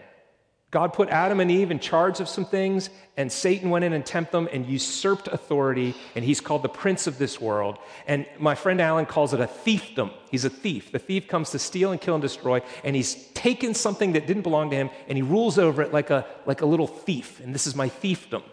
God 0.70 0.92
put 0.92 1.08
Adam 1.10 1.40
and 1.40 1.50
Eve 1.50 1.72
in 1.72 1.80
charge 1.80 2.20
of 2.20 2.28
some 2.28 2.44
things, 2.44 2.90
and 3.16 3.32
Satan 3.32 3.70
went 3.70 3.86
in 3.86 3.94
and 3.94 4.06
tempted 4.06 4.34
them 4.34 4.50
and 4.52 4.66
usurped 4.66 5.30
authority, 5.30 5.96
and 6.14 6.26
he's 6.26 6.42
called 6.42 6.62
the 6.62 6.70
prince 6.70 7.08
of 7.08 7.18
this 7.18 7.40
world. 7.40 7.78
And 8.06 8.26
my 8.38 8.54
friend 8.54 8.82
Alan 8.82 9.06
calls 9.06 9.34
it 9.34 9.40
a 9.40 9.48
thiefdom. 9.48 10.12
He's 10.30 10.44
a 10.44 10.50
thief. 10.50 10.92
The 10.92 11.00
thief 11.00 11.30
comes 11.30 11.52
to 11.52 11.60
steal 11.60 11.94
and 11.94 12.02
kill 12.02 12.16
and 12.16 12.22
destroy, 12.22 12.62
and 12.84 12.98
he's 12.98 13.16
taken 13.32 13.74
something 13.74 14.12
that 14.12 14.28
didn't 14.28 14.44
belong 14.44 14.70
to 14.72 14.76
him, 14.76 14.90
and 15.08 15.18
he 15.18 15.22
rules 15.22 15.58
over 15.58 15.82
it 15.82 15.94
like 15.94 16.10
a, 16.10 16.26
like 16.46 16.60
a 16.60 16.66
little 16.66 16.88
thief. 16.88 17.40
And 17.40 17.56
this 17.56 17.66
is 17.66 17.74
my 17.74 17.88
thiefdom. 17.88 18.44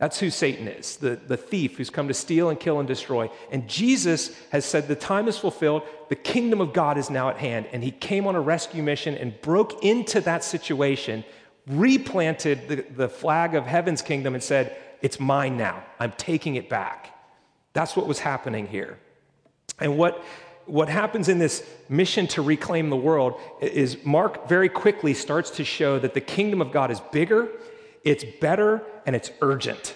That's 0.00 0.18
who 0.18 0.30
Satan 0.30 0.66
is, 0.66 0.96
the, 0.96 1.16
the 1.16 1.36
thief 1.36 1.76
who's 1.76 1.90
come 1.90 2.08
to 2.08 2.14
steal 2.14 2.48
and 2.48 2.58
kill 2.58 2.78
and 2.78 2.88
destroy. 2.88 3.30
And 3.52 3.68
Jesus 3.68 4.34
has 4.48 4.64
said, 4.64 4.88
The 4.88 4.96
time 4.96 5.28
is 5.28 5.36
fulfilled, 5.36 5.82
the 6.08 6.16
kingdom 6.16 6.62
of 6.62 6.72
God 6.72 6.96
is 6.96 7.10
now 7.10 7.28
at 7.28 7.36
hand. 7.36 7.66
And 7.70 7.84
he 7.84 7.90
came 7.90 8.26
on 8.26 8.34
a 8.34 8.40
rescue 8.40 8.82
mission 8.82 9.14
and 9.14 9.38
broke 9.42 9.84
into 9.84 10.22
that 10.22 10.42
situation, 10.42 11.22
replanted 11.66 12.68
the, 12.68 12.76
the 12.96 13.08
flag 13.08 13.54
of 13.54 13.66
heaven's 13.66 14.02
kingdom, 14.02 14.34
and 14.34 14.42
said, 14.42 14.76
It's 15.02 15.20
mine 15.20 15.56
now. 15.56 15.82
I'm 15.98 16.12
taking 16.12 16.56
it 16.56 16.68
back. 16.68 17.16
That's 17.72 17.96
what 17.96 18.06
was 18.06 18.18
happening 18.18 18.66
here. 18.66 18.98
And 19.78 19.96
what, 19.96 20.22
what 20.66 20.88
happens 20.88 21.28
in 21.28 21.38
this 21.38 21.64
mission 21.88 22.26
to 22.28 22.42
reclaim 22.42 22.90
the 22.90 22.96
world 22.96 23.40
is 23.60 24.04
Mark 24.04 24.48
very 24.48 24.68
quickly 24.68 25.14
starts 25.14 25.50
to 25.52 25.64
show 25.64 25.98
that 25.98 26.14
the 26.14 26.20
kingdom 26.20 26.60
of 26.60 26.72
God 26.72 26.90
is 26.90 27.00
bigger 27.12 27.48
it's 28.04 28.24
better 28.40 28.82
and 29.06 29.14
it's 29.14 29.30
urgent. 29.40 29.94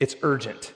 It's 0.00 0.16
urgent. 0.22 0.72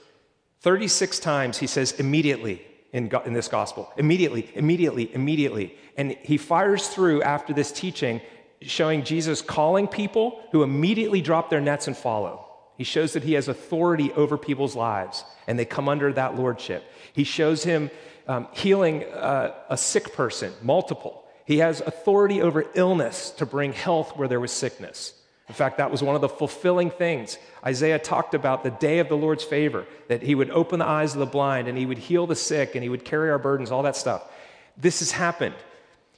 36 0.61 1.19
times 1.19 1.57
he 1.57 1.67
says 1.67 1.93
immediately 1.93 2.65
in, 2.93 3.11
in 3.25 3.33
this 3.33 3.47
gospel. 3.47 3.91
Immediately, 3.97 4.49
immediately, 4.55 5.13
immediately. 5.13 5.75
And 5.97 6.11
he 6.23 6.37
fires 6.37 6.87
through 6.87 7.21
after 7.21 7.53
this 7.53 7.71
teaching, 7.71 8.21
showing 8.61 9.03
Jesus 9.03 9.41
calling 9.41 9.87
people 9.87 10.41
who 10.51 10.63
immediately 10.63 11.21
drop 11.21 11.49
their 11.49 11.61
nets 11.61 11.87
and 11.87 11.95
follow. 11.95 12.45
He 12.77 12.83
shows 12.83 13.13
that 13.13 13.23
he 13.23 13.33
has 13.33 13.47
authority 13.47 14.11
over 14.13 14.37
people's 14.37 14.75
lives 14.75 15.23
and 15.47 15.57
they 15.57 15.65
come 15.65 15.89
under 15.89 16.13
that 16.13 16.35
lordship. 16.35 16.83
He 17.13 17.23
shows 17.23 17.63
him 17.63 17.89
um, 18.27 18.47
healing 18.51 19.03
uh, 19.05 19.53
a 19.69 19.77
sick 19.77 20.13
person, 20.13 20.53
multiple. 20.61 21.23
He 21.45 21.59
has 21.59 21.81
authority 21.81 22.41
over 22.41 22.65
illness 22.73 23.31
to 23.31 23.45
bring 23.45 23.73
health 23.73 24.15
where 24.17 24.27
there 24.27 24.39
was 24.39 24.51
sickness. 24.51 25.13
In 25.47 25.55
fact, 25.55 25.77
that 25.77 25.91
was 25.91 26.03
one 26.03 26.15
of 26.15 26.21
the 26.21 26.29
fulfilling 26.29 26.91
things. 26.91 27.37
Isaiah 27.65 27.99
talked 27.99 28.33
about 28.33 28.63
the 28.63 28.69
day 28.69 28.99
of 28.99 29.07
the 29.07 29.15
Lord's 29.15 29.45
favor, 29.45 29.85
that 30.09 30.21
he 30.21 30.35
would 30.35 30.49
open 30.51 30.79
the 30.79 30.85
eyes 30.85 31.13
of 31.13 31.19
the 31.19 31.25
blind 31.25 31.69
and 31.69 31.77
he 31.77 31.85
would 31.85 31.97
heal 31.97 32.27
the 32.27 32.35
sick 32.35 32.75
and 32.75 32.83
he 32.83 32.89
would 32.89 33.05
carry 33.05 33.31
our 33.31 33.39
burdens, 33.39 33.71
all 33.71 33.83
that 33.83 33.95
stuff. 33.95 34.29
This 34.75 34.99
has 34.99 35.11
happened. 35.11 35.55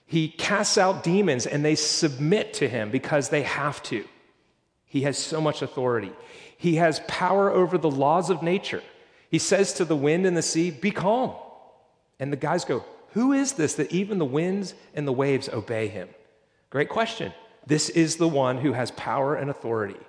He 0.10 0.28
casts 0.28 0.76
out 0.80 1.04
demons 1.04 1.46
and 1.46 1.64
they 1.64 1.76
submit 1.76 2.56
to 2.56 2.68
him 2.68 2.90
because 2.90 3.30
they 3.30 3.44
have 3.44 3.84
to. 3.84 4.04
He 4.88 5.02
has 5.02 5.20
so 5.20 5.40
much 5.40 5.62
authority. 5.62 6.12
He 6.58 6.78
has 6.78 7.00
power 7.08 7.52
over 7.52 7.78
the 7.78 7.92
laws 7.92 8.32
of 8.32 8.42
nature. 8.42 8.82
He 9.30 9.38
says 9.38 9.72
to 9.74 9.86
the 9.86 9.96
wind 9.96 10.26
and 10.26 10.36
the 10.36 10.42
sea, 10.42 10.72
Be 10.72 10.90
calm. 10.90 11.36
And 12.20 12.34
the 12.34 12.38
guys 12.38 12.66
go, 12.66 12.84
Who 13.10 13.34
is 13.34 13.54
this 13.54 13.76
that 13.76 13.92
even 13.92 14.18
the 14.18 14.26
winds 14.26 14.74
and 14.96 15.08
the 15.08 15.14
waves 15.14 15.48
obey 15.48 15.90
him? 15.90 16.10
Great 16.72 16.90
question. 16.90 17.32
This 17.68 17.90
is 17.90 18.16
the 18.16 18.28
one 18.28 18.58
who 18.58 18.74
has 18.74 18.90
power 18.90 19.36
and 19.36 19.52
authority. 19.52 20.00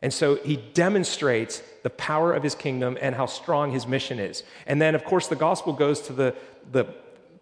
And 0.00 0.14
so 0.14 0.36
he 0.36 0.58
demonstrates 0.58 1.60
the 1.82 1.90
power 1.90 2.32
of 2.32 2.44
his 2.44 2.54
kingdom 2.54 2.96
and 3.02 3.16
how 3.16 3.26
strong 3.26 3.72
his 3.72 3.84
mission 3.84 4.20
is. 4.20 4.44
And 4.68 4.80
then, 4.80 4.94
of 4.94 5.04
course, 5.04 5.26
the 5.26 5.34
gospel 5.34 5.72
goes 5.72 6.02
to 6.02 6.12
the, 6.12 6.36
the, 6.70 6.86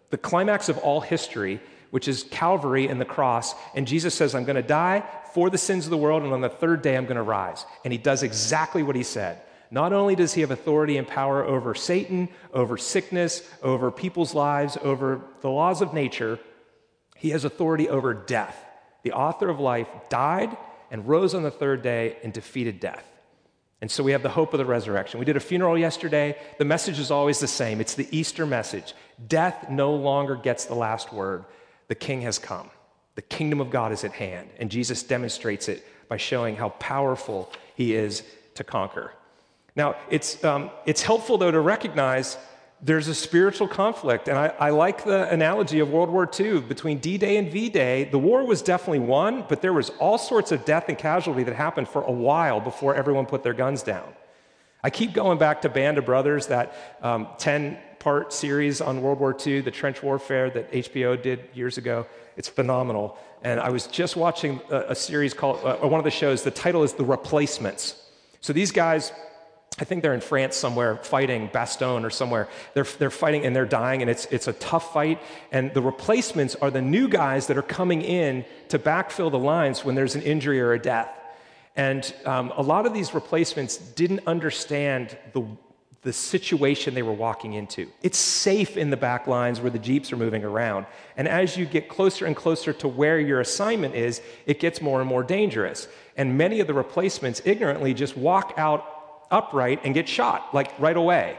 the 0.09 0.17
climax 0.17 0.69
of 0.69 0.79
all 0.79 1.01
history, 1.01 1.61
which 1.91 2.07
is 2.07 2.23
Calvary 2.31 2.87
and 2.87 2.99
the 2.99 3.05
cross. 3.05 3.55
And 3.75 3.87
Jesus 3.87 4.15
says, 4.15 4.35
I'm 4.35 4.45
going 4.45 4.55
to 4.55 4.61
die 4.61 5.03
for 5.33 5.49
the 5.49 5.57
sins 5.57 5.85
of 5.85 5.91
the 5.91 5.97
world, 5.97 6.23
and 6.23 6.33
on 6.33 6.41
the 6.41 6.49
third 6.49 6.81
day, 6.81 6.97
I'm 6.97 7.05
going 7.05 7.17
to 7.17 7.23
rise. 7.23 7.65
And 7.83 7.91
he 7.91 7.97
does 7.97 8.23
exactly 8.23 8.83
what 8.83 8.95
he 8.95 9.03
said. 9.03 9.41
Not 9.71 9.93
only 9.93 10.15
does 10.15 10.33
he 10.33 10.41
have 10.41 10.51
authority 10.51 10.97
and 10.97 11.07
power 11.07 11.43
over 11.43 11.75
Satan, 11.75 12.29
over 12.53 12.77
sickness, 12.77 13.47
over 13.61 13.91
people's 13.91 14.33
lives, 14.33 14.77
over 14.81 15.21
the 15.41 15.49
laws 15.49 15.81
of 15.81 15.93
nature, 15.93 16.39
he 17.15 17.29
has 17.29 17.45
authority 17.45 17.89
over 17.89 18.13
death 18.13 18.65
the 19.03 19.11
author 19.13 19.49
of 19.49 19.59
life, 19.59 19.87
died 20.09 20.55
and 20.91 21.07
rose 21.07 21.33
on 21.33 21.43
the 21.43 21.51
third 21.51 21.81
day 21.81 22.17
and 22.23 22.33
defeated 22.33 22.79
death. 22.79 23.05
And 23.81 23.89
so 23.89 24.03
we 24.03 24.11
have 24.11 24.23
the 24.23 24.29
hope 24.29 24.53
of 24.53 24.57
the 24.57 24.65
resurrection. 24.65 25.19
We 25.19 25.25
did 25.25 25.37
a 25.37 25.41
funeral 25.41 25.77
yesterday. 25.77 26.37
The 26.57 26.65
message 26.65 26.99
is 26.99 27.11
always 27.11 27.39
the 27.39 27.47
same 27.47 27.79
it's 27.79 27.95
the 27.95 28.07
Easter 28.11 28.45
message. 28.45 28.93
Death 29.27 29.69
no 29.69 29.93
longer 29.95 30.35
gets 30.35 30.65
the 30.65 30.75
last 30.75 31.13
word. 31.13 31.45
The 31.89 31.95
king 31.95 32.21
has 32.21 32.39
come, 32.39 32.69
the 33.15 33.21
kingdom 33.21 33.59
of 33.59 33.69
God 33.69 33.91
is 33.91 34.05
at 34.05 34.13
hand. 34.13 34.49
And 34.59 34.71
Jesus 34.71 35.03
demonstrates 35.03 35.67
it 35.67 35.85
by 36.07 36.17
showing 36.17 36.55
how 36.55 36.69
powerful 36.69 37.51
he 37.75 37.93
is 37.93 38.23
to 38.55 38.63
conquer. 38.63 39.13
Now, 39.75 39.95
it's, 40.09 40.43
um, 40.43 40.71
it's 40.85 41.01
helpful, 41.01 41.37
though, 41.37 41.51
to 41.51 41.59
recognize 41.59 42.37
there's 42.81 43.07
a 43.07 43.15
spiritual 43.15 43.67
conflict. 43.67 44.27
And 44.27 44.37
I, 44.37 44.53
I, 44.59 44.69
like 44.69 45.03
the 45.03 45.29
analogy 45.29 45.79
of 45.79 45.89
World 45.89 46.09
War 46.09 46.29
II 46.39 46.61
between 46.61 46.99
D 46.99 47.17
Day 47.17 47.37
and 47.37 47.51
V 47.51 47.69
Day. 47.69 48.05
The 48.05 48.19
war 48.19 48.45
was 48.45 48.61
definitely 48.61 48.99
won, 48.99 49.45
but 49.49 49.61
there 49.61 49.73
was 49.73 49.89
all 49.99 50.17
sorts 50.17 50.51
of 50.51 50.63
death 50.65 50.85
and 50.87 50.97
casualty 50.97 51.43
that 51.43 51.55
happened 51.55 51.89
for 51.89 52.03
a 52.03 52.11
while 52.11 52.59
before 52.59 52.95
everyone 52.95 53.25
put 53.25 53.43
their 53.43 53.53
guns 53.53 53.83
down. 53.83 54.07
I 54.81 54.89
keep 54.89 55.13
going 55.13 55.37
back 55.37 55.61
to 55.63 55.69
Band 55.69 55.97
of 55.97 56.05
Brothers, 56.05 56.47
that 56.47 56.73
um, 57.01 57.27
10 57.37 57.77
part 57.99 58.33
series 58.33 58.81
on 58.81 59.01
World 59.01 59.19
War 59.19 59.35
II, 59.45 59.61
the 59.61 59.71
trench 59.71 60.01
warfare 60.01 60.49
that 60.49 60.71
HBO 60.71 61.21
did 61.21 61.49
years 61.53 61.77
ago. 61.77 62.05
It's 62.37 62.47
phenomenal. 62.47 63.17
And 63.43 63.59
I 63.59 63.69
was 63.69 63.87
just 63.87 64.15
watching 64.15 64.59
a, 64.69 64.91
a 64.91 64.95
series 64.95 65.33
called, 65.33 65.63
uh, 65.63 65.77
one 65.87 65.99
of 65.99 66.03
the 66.05 66.11
shows, 66.11 66.43
the 66.43 66.51
title 66.51 66.83
is 66.83 66.93
The 66.93 67.05
Replacements. 67.05 68.01
So 68.41 68.53
these 68.53 68.71
guys 68.71 69.11
I 69.79 69.85
think 69.85 70.01
they're 70.01 70.13
in 70.13 70.21
France 70.21 70.57
somewhere 70.57 70.97
fighting 70.97 71.47
Bastogne 71.49 72.03
or 72.03 72.09
somewhere. 72.09 72.49
They're, 72.73 72.83
they're 72.83 73.09
fighting 73.09 73.45
and 73.45 73.55
they're 73.55 73.65
dying, 73.65 74.01
and 74.01 74.09
it's, 74.09 74.25
it's 74.25 74.47
a 74.47 74.53
tough 74.53 74.93
fight. 74.93 75.21
And 75.51 75.73
the 75.73 75.81
replacements 75.81 76.55
are 76.55 76.69
the 76.69 76.81
new 76.81 77.07
guys 77.07 77.47
that 77.47 77.57
are 77.57 77.63
coming 77.63 78.01
in 78.01 78.45
to 78.69 78.79
backfill 78.79 79.31
the 79.31 79.39
lines 79.39 79.85
when 79.85 79.95
there's 79.95 80.15
an 80.15 80.21
injury 80.21 80.59
or 80.59 80.73
a 80.73 80.79
death. 80.79 81.09
And 81.75 82.13
um, 82.25 82.51
a 82.57 82.61
lot 82.61 82.85
of 82.85 82.93
these 82.93 83.13
replacements 83.13 83.77
didn't 83.77 84.21
understand 84.27 85.17
the, 85.33 85.45
the 86.01 86.13
situation 86.13 86.93
they 86.93 87.01
were 87.01 87.13
walking 87.13 87.53
into. 87.53 87.87
It's 88.01 88.17
safe 88.17 88.77
in 88.77 88.89
the 88.89 88.97
back 88.97 89.27
lines 89.27 89.59
where 89.59 89.69
the 89.69 89.79
Jeeps 89.79 90.13
are 90.13 90.17
moving 90.17 90.45
around. 90.45 90.85
And 91.17 91.27
as 91.27 91.57
you 91.57 91.65
get 91.65 91.89
closer 91.89 92.25
and 92.25 92.35
closer 92.35 92.71
to 92.73 92.87
where 92.87 93.19
your 93.19 93.41
assignment 93.41 93.95
is, 93.95 94.21
it 94.45 94.59
gets 94.59 94.81
more 94.81 95.01
and 95.01 95.09
more 95.09 95.23
dangerous. 95.23 95.89
And 96.15 96.37
many 96.37 96.61
of 96.61 96.67
the 96.67 96.73
replacements 96.73 97.41
ignorantly 97.43 97.93
just 97.93 98.15
walk 98.15 98.53
out 98.57 98.85
upright 99.29 99.81
and 99.83 99.93
get 99.93 100.07
shot, 100.07 100.53
like 100.53 100.71
right 100.79 100.95
away. 100.95 101.37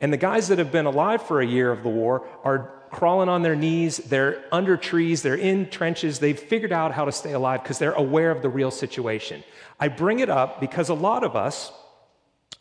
And 0.00 0.12
the 0.12 0.18
guys 0.18 0.48
that 0.48 0.58
have 0.58 0.70
been 0.70 0.86
alive 0.86 1.22
for 1.22 1.40
a 1.40 1.46
year 1.46 1.72
of 1.72 1.82
the 1.82 1.88
war 1.88 2.28
are 2.44 2.72
crawling 2.90 3.28
on 3.28 3.42
their 3.42 3.56
knees, 3.56 3.96
they're 3.96 4.44
under 4.52 4.76
trees, 4.76 5.22
they're 5.22 5.34
in 5.34 5.68
trenches, 5.68 6.20
they've 6.20 6.38
figured 6.38 6.72
out 6.72 6.92
how 6.92 7.04
to 7.04 7.12
stay 7.12 7.32
alive 7.32 7.62
because 7.62 7.78
they're 7.78 7.92
aware 7.92 8.30
of 8.30 8.42
the 8.42 8.48
real 8.48 8.70
situation. 8.70 9.42
I 9.80 9.88
bring 9.88 10.20
it 10.20 10.30
up 10.30 10.60
because 10.60 10.90
a 10.90 10.94
lot 10.94 11.24
of 11.24 11.34
us 11.34 11.72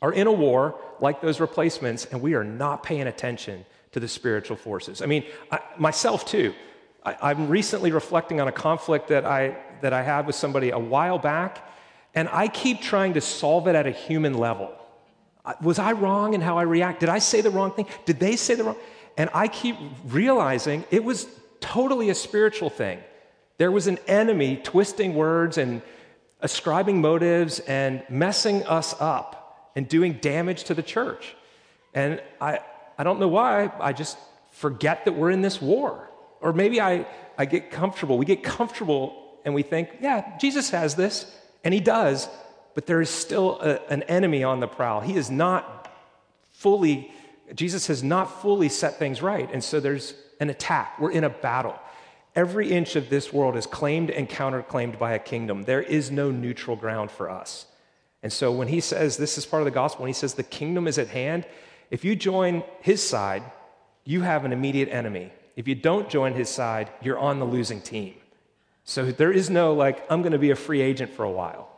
are 0.06 0.14
in 0.14 0.28
a 0.28 0.32
war 0.32 0.76
like 1.02 1.20
those 1.20 1.40
replacements, 1.40 2.06
and 2.06 2.22
we 2.22 2.36
are 2.36 2.44
not 2.44 2.84
paying 2.84 3.08
attention 3.08 3.66
to 3.92 4.00
the 4.00 4.08
spiritual 4.08 4.56
forces. 4.56 5.02
I 5.02 5.08
mean, 5.08 5.24
I, 5.52 5.60
myself 5.80 6.28
too. 6.28 6.54
I, 7.04 7.32
am 7.32 7.48
recently 7.48 7.92
reflecting 7.92 8.40
on 8.40 8.48
a 8.48 8.52
conflict 8.52 9.08
that 9.08 9.26
I, 9.26 9.58
that 9.82 9.94
I 9.94 10.04
had 10.04 10.28
with 10.28 10.36
somebody 10.36 10.70
a 10.70 10.78
while 10.78 11.18
back, 11.18 11.68
and 12.14 12.30
I 12.32 12.48
keep 12.48 12.82
trying 12.82 13.16
to 13.16 13.22
solve 13.22 13.68
it 13.68 13.74
at 13.74 13.88
a 13.88 13.92
human 13.92 14.36
level. 14.36 14.76
Was 15.62 15.80
I 15.80 15.94
wrong 15.94 16.36
in 16.36 16.42
how 16.42 16.60
I 16.60 16.64
react? 16.64 17.00
Did 17.00 17.10
I 17.10 17.18
say 17.18 17.42
the 17.42 17.50
wrong 17.50 17.72
thing? 17.72 17.88
Did 18.06 18.20
they 18.20 18.36
say 18.36 18.54
the 18.54 18.64
wrong? 18.64 18.78
And 19.18 19.32
I 19.34 19.48
keep 19.48 19.76
realizing 20.06 20.86
it 20.92 21.04
was 21.04 21.26
totally 21.62 22.12
a 22.12 22.16
spiritual 22.16 22.70
thing. 22.70 23.00
There 23.58 23.72
was 23.72 23.88
an 23.88 23.98
enemy 24.08 24.58
twisting 24.58 25.16
words 25.16 25.58
and 25.58 25.82
ascribing 26.42 27.02
motives 27.02 27.60
and 27.62 28.04
messing 28.08 28.64
us 28.68 28.94
up 29.00 29.45
and 29.76 29.88
doing 29.88 30.14
damage 30.14 30.66
to 30.66 30.74
the 30.74 30.84
church. 30.84 31.36
And 31.94 32.22
I, 32.40 32.60
I 32.98 33.04
don't 33.04 33.20
know 33.20 33.28
why, 33.28 33.72
I 33.80 33.94
just 33.94 34.18
forget 34.52 35.06
that 35.06 35.14
we're 35.14 35.32
in 35.32 35.42
this 35.42 35.62
war. 35.62 36.10
Or 36.42 36.54
maybe 36.54 36.80
I, 36.80 37.06
I 37.38 37.46
get 37.46 37.72
comfortable. 37.72 38.18
We 38.18 38.26
get 38.26 38.44
comfortable 38.44 39.22
and 39.44 39.54
we 39.54 39.64
think, 39.64 39.90
yeah, 40.02 40.38
Jesus 40.38 40.70
has 40.70 40.96
this. 40.96 41.32
And 41.64 41.74
he 41.74 41.80
does, 41.80 42.30
but 42.74 42.86
there 42.86 43.02
is 43.02 43.10
still 43.10 43.60
a, 43.60 43.82
an 43.92 44.04
enemy 44.04 44.44
on 44.44 44.60
the 44.60 44.68
prowl. 44.68 45.02
He 45.02 45.18
is 45.18 45.32
not 45.32 45.92
fully, 46.52 47.12
Jesus 47.54 47.88
has 47.88 48.04
not 48.04 48.42
fully 48.42 48.70
set 48.70 49.00
things 49.00 49.22
right. 49.22 49.50
And 49.52 49.64
so 49.64 49.80
there's 49.80 50.14
an 50.40 50.50
attack. 50.50 51.00
We're 51.00 51.12
in 51.12 51.24
a 51.24 51.30
battle. 51.30 51.78
Every 52.36 52.72
inch 52.72 52.96
of 52.96 53.10
this 53.10 53.32
world 53.32 53.56
is 53.56 53.66
claimed 53.66 54.10
and 54.12 54.30
counterclaimed 54.30 55.00
by 55.00 55.14
a 55.14 55.20
kingdom. 55.20 55.64
There 55.64 55.82
is 55.82 56.12
no 56.12 56.32
neutral 56.32 56.76
ground 56.76 57.10
for 57.10 57.30
us. 57.30 57.66
And 58.26 58.34
so 58.34 58.52
when 58.52 58.68
he 58.68 58.80
says, 58.80 59.18
this 59.18 59.38
is 59.38 59.46
part 59.46 59.62
of 59.62 59.66
the 59.66 59.72
gospel, 59.72 60.02
when 60.02 60.10
he 60.10 60.14
says 60.14 60.34
the 60.34 60.42
kingdom 60.42 60.88
is 60.88 60.98
at 60.98 61.10
hand, 61.10 61.46
if 61.92 62.04
you 62.04 62.16
join 62.16 62.64
his 62.82 63.08
side, 63.08 63.44
you 64.04 64.22
have 64.22 64.46
an 64.46 64.52
immediate 64.52 64.90
enemy. 64.90 65.32
If 65.56 65.68
you 65.68 65.76
don't 65.76 66.10
join 66.10 66.34
his 66.34 66.50
side, 66.50 66.90
you're 67.04 67.20
on 67.20 67.38
the 67.38 67.46
losing 67.46 67.82
team. 67.82 68.16
So 68.84 69.12
there 69.12 69.32
is 69.32 69.52
no, 69.52 69.76
like, 69.76 70.04
I'm 70.10 70.24
going 70.24 70.32
to 70.32 70.40
be 70.40 70.50
a 70.50 70.56
free 70.56 70.82
agent 70.82 71.14
for 71.14 71.24
a 71.24 71.30
while. 71.30 71.70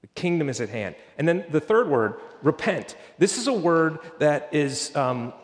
The 0.00 0.06
kingdom 0.06 0.48
is 0.48 0.58
at 0.62 0.70
hand. 0.70 0.94
And 1.18 1.28
then 1.28 1.44
the 1.50 1.60
third 1.60 1.90
word, 1.90 2.14
repent. 2.42 2.96
This 3.18 3.36
is 3.36 3.46
a 3.46 3.52
word 3.52 3.98
that 4.20 4.48
is, 4.52 4.96
um, 4.96 5.34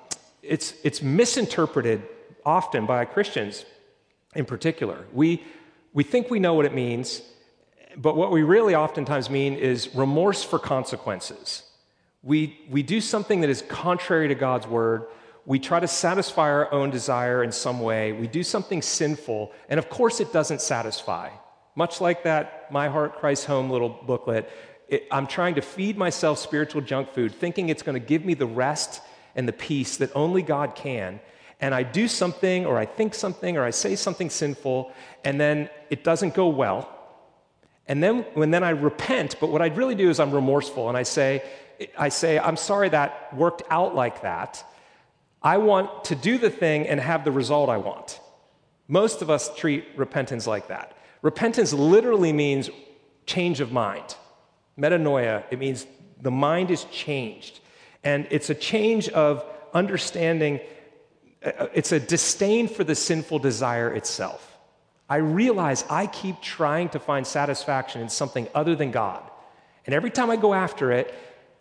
it's, 0.42 0.72
it's 0.82 1.02
misinterpreted 1.02 2.02
often 2.46 2.86
by 2.86 3.04
Christians 3.04 3.66
in 4.34 4.46
particular. 4.46 5.04
We, 5.12 5.44
we 5.92 6.02
think 6.02 6.30
we 6.30 6.38
know 6.38 6.54
what 6.54 6.64
it 6.64 6.72
means, 6.72 7.20
But 7.96 8.16
what 8.16 8.30
we 8.30 8.42
really 8.42 8.74
oftentimes 8.74 9.30
mean 9.30 9.54
is 9.54 9.94
remorse 9.94 10.44
for 10.44 10.58
consequences. 10.58 11.64
We, 12.22 12.58
we 12.70 12.82
do 12.82 13.00
something 13.00 13.40
that 13.40 13.50
is 13.50 13.62
contrary 13.62 14.28
to 14.28 14.34
God's 14.34 14.66
word. 14.66 15.06
We 15.46 15.58
try 15.58 15.80
to 15.80 15.88
satisfy 15.88 16.50
our 16.50 16.72
own 16.72 16.90
desire 16.90 17.42
in 17.42 17.50
some 17.50 17.80
way. 17.80 18.12
We 18.12 18.26
do 18.26 18.42
something 18.42 18.82
sinful, 18.82 19.52
and 19.68 19.78
of 19.78 19.88
course, 19.88 20.20
it 20.20 20.32
doesn't 20.32 20.60
satisfy. 20.60 21.30
Much 21.74 22.00
like 22.00 22.24
that 22.24 22.70
My 22.70 22.88
Heart 22.88 23.16
Christ 23.16 23.46
Home 23.46 23.70
little 23.70 23.88
booklet, 23.88 24.50
it, 24.88 25.06
I'm 25.10 25.26
trying 25.26 25.54
to 25.54 25.62
feed 25.62 25.96
myself 25.96 26.38
spiritual 26.38 26.82
junk 26.82 27.12
food, 27.14 27.34
thinking 27.34 27.68
it's 27.68 27.82
going 27.82 28.00
to 28.00 28.06
give 28.06 28.24
me 28.24 28.34
the 28.34 28.46
rest 28.46 29.00
and 29.34 29.48
the 29.48 29.52
peace 29.52 29.96
that 29.96 30.10
only 30.14 30.42
God 30.42 30.74
can. 30.74 31.20
And 31.60 31.74
I 31.74 31.82
do 31.82 32.06
something, 32.06 32.66
or 32.66 32.76
I 32.76 32.86
think 32.86 33.14
something, 33.14 33.56
or 33.56 33.64
I 33.64 33.70
say 33.70 33.96
something 33.96 34.28
sinful, 34.28 34.92
and 35.24 35.40
then 35.40 35.70
it 35.88 36.04
doesn't 36.04 36.34
go 36.34 36.48
well. 36.48 36.99
And 37.90 38.00
then 38.00 38.24
when 38.34 38.52
then 38.52 38.62
I 38.62 38.70
repent, 38.70 39.34
but 39.40 39.48
what 39.48 39.60
I'd 39.60 39.76
really 39.76 39.96
do 39.96 40.10
is 40.10 40.20
I'm 40.20 40.30
remorseful 40.30 40.88
and 40.88 40.96
I 40.96 41.02
say, 41.02 41.42
I 41.98 42.08
say, 42.08 42.38
I'm 42.38 42.56
sorry 42.56 42.88
that 42.90 43.36
worked 43.36 43.64
out 43.68 43.96
like 43.96 44.22
that. 44.22 44.64
I 45.42 45.58
want 45.58 46.04
to 46.04 46.14
do 46.14 46.38
the 46.38 46.50
thing 46.50 46.86
and 46.86 47.00
have 47.00 47.24
the 47.24 47.32
result 47.32 47.68
I 47.68 47.78
want. 47.78 48.20
Most 48.86 49.22
of 49.22 49.28
us 49.28 49.52
treat 49.56 49.86
repentance 49.96 50.46
like 50.46 50.68
that. 50.68 50.96
Repentance 51.20 51.72
literally 51.72 52.32
means 52.32 52.70
change 53.26 53.58
of 53.58 53.72
mind. 53.72 54.14
Metanoia, 54.78 55.42
it 55.50 55.58
means 55.58 55.84
the 56.22 56.30
mind 56.30 56.70
is 56.70 56.84
changed. 56.92 57.58
And 58.04 58.28
it's 58.30 58.50
a 58.50 58.54
change 58.54 59.08
of 59.08 59.44
understanding, 59.74 60.60
uh, 61.44 61.66
it's 61.74 61.90
a 61.90 61.98
disdain 61.98 62.68
for 62.68 62.84
the 62.84 62.94
sinful 62.94 63.40
desire 63.40 63.92
itself. 63.92 64.49
I 65.10 65.16
realize 65.16 65.84
I 65.90 66.06
keep 66.06 66.40
trying 66.40 66.88
to 66.90 67.00
find 67.00 67.26
satisfaction 67.26 68.00
in 68.00 68.08
something 68.08 68.46
other 68.54 68.76
than 68.76 68.92
God. 68.92 69.22
And 69.84 69.94
every 69.94 70.10
time 70.10 70.30
I 70.30 70.36
go 70.36 70.54
after 70.54 70.92
it, 70.92 71.12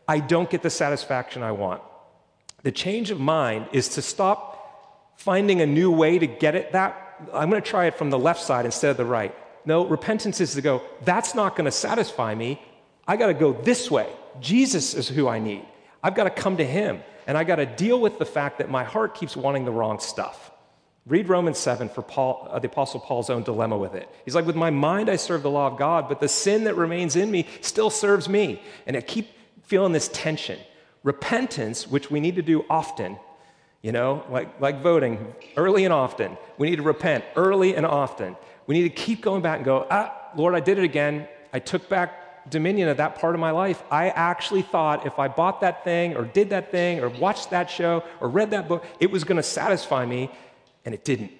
I 0.07 0.19
don't 0.19 0.49
get 0.49 0.61
the 0.61 0.69
satisfaction 0.69 1.41
I 1.41 1.51
want. 1.51 1.81
The 2.61 2.71
change 2.71 3.09
of 3.09 3.19
mind 3.19 3.67
is 3.73 3.89
to 3.89 4.03
stop 4.03 5.15
finding 5.17 5.61
a 5.61 5.65
new 5.65 5.91
way 5.91 6.19
to 6.19 6.27
get 6.27 6.55
it 6.55 6.71
that 6.73 7.07
I'm 7.33 7.49
going 7.49 7.61
to 7.61 7.67
try 7.67 7.85
it 7.85 7.97
from 7.97 8.09
the 8.09 8.19
left 8.19 8.41
side 8.41 8.65
instead 8.65 8.91
of 8.91 8.97
the 8.97 9.05
right. 9.05 9.35
No, 9.65 9.85
repentance 9.85 10.39
is 10.39 10.53
to 10.53 10.61
go, 10.61 10.81
that's 11.03 11.35
not 11.35 11.55
going 11.55 11.65
to 11.65 11.71
satisfy 11.71 12.33
me. 12.35 12.61
I 13.07 13.17
got 13.17 13.27
to 13.27 13.33
go 13.33 13.53
this 13.53 13.91
way. 13.91 14.07
Jesus 14.39 14.93
is 14.93 15.07
who 15.09 15.27
I 15.27 15.39
need. 15.39 15.65
I've 16.03 16.15
got 16.15 16.23
to 16.25 16.29
come 16.29 16.57
to 16.57 16.65
him 16.65 17.01
and 17.27 17.37
I 17.37 17.43
got 17.43 17.57
to 17.57 17.65
deal 17.65 17.99
with 17.99 18.19
the 18.19 18.25
fact 18.25 18.59
that 18.59 18.69
my 18.69 18.83
heart 18.83 19.15
keeps 19.15 19.35
wanting 19.35 19.65
the 19.65 19.71
wrong 19.71 19.99
stuff. 19.99 20.51
Read 21.09 21.27
Romans 21.27 21.57
7 21.57 21.89
for 21.89 22.03
Paul, 22.03 22.47
uh, 22.51 22.59
the 22.59 22.67
Apostle 22.67 22.99
Paul's 22.99 23.31
own 23.31 23.41
dilemma 23.41 23.75
with 23.75 23.95
it. 23.95 24.07
He's 24.25 24.35
like, 24.35 24.45
With 24.45 24.55
my 24.55 24.69
mind 24.69 25.09
I 25.09 25.15
serve 25.15 25.41
the 25.41 25.49
law 25.49 25.65
of 25.65 25.77
God, 25.77 26.07
but 26.07 26.19
the 26.19 26.27
sin 26.27 26.65
that 26.65 26.77
remains 26.77 27.15
in 27.15 27.31
me 27.31 27.47
still 27.61 27.89
serves 27.89 28.29
me. 28.29 28.61
And 28.85 28.95
I 28.95 29.01
keep 29.01 29.27
feeling 29.63 29.91
this 29.91 30.07
tension. 30.13 30.59
Repentance, 31.03 31.87
which 31.87 32.11
we 32.11 32.19
need 32.19 32.35
to 32.35 32.43
do 32.43 32.63
often, 32.69 33.17
you 33.81 33.91
know, 33.91 34.23
like, 34.29 34.61
like 34.61 34.83
voting, 34.83 35.33
early 35.57 35.83
and 35.83 35.93
often. 35.93 36.37
We 36.59 36.69
need 36.69 36.75
to 36.75 36.83
repent 36.83 37.25
early 37.35 37.75
and 37.75 37.87
often. 37.87 38.37
We 38.67 38.75
need 38.75 38.83
to 38.83 38.89
keep 38.89 39.21
going 39.21 39.41
back 39.41 39.57
and 39.57 39.65
go, 39.65 39.87
Ah, 39.89 40.15
Lord, 40.35 40.53
I 40.53 40.59
did 40.59 40.77
it 40.77 40.83
again. 40.83 41.27
I 41.51 41.57
took 41.57 41.89
back 41.89 42.51
dominion 42.51 42.87
of 42.87 42.97
that 42.97 43.15
part 43.15 43.33
of 43.33 43.41
my 43.41 43.51
life. 43.51 43.81
I 43.89 44.09
actually 44.09 44.61
thought 44.61 45.07
if 45.07 45.17
I 45.17 45.27
bought 45.27 45.61
that 45.61 45.83
thing 45.83 46.15
or 46.15 46.23
did 46.23 46.51
that 46.51 46.69
thing 46.71 46.99
or 46.99 47.09
watched 47.09 47.49
that 47.49 47.71
show 47.71 48.03
or 48.19 48.29
read 48.29 48.51
that 48.51 48.67
book, 48.67 48.85
it 48.99 49.09
was 49.09 49.23
going 49.23 49.37
to 49.37 49.43
satisfy 49.43 50.05
me 50.05 50.29
and 50.85 50.93
it 50.93 51.03
didn't. 51.03 51.31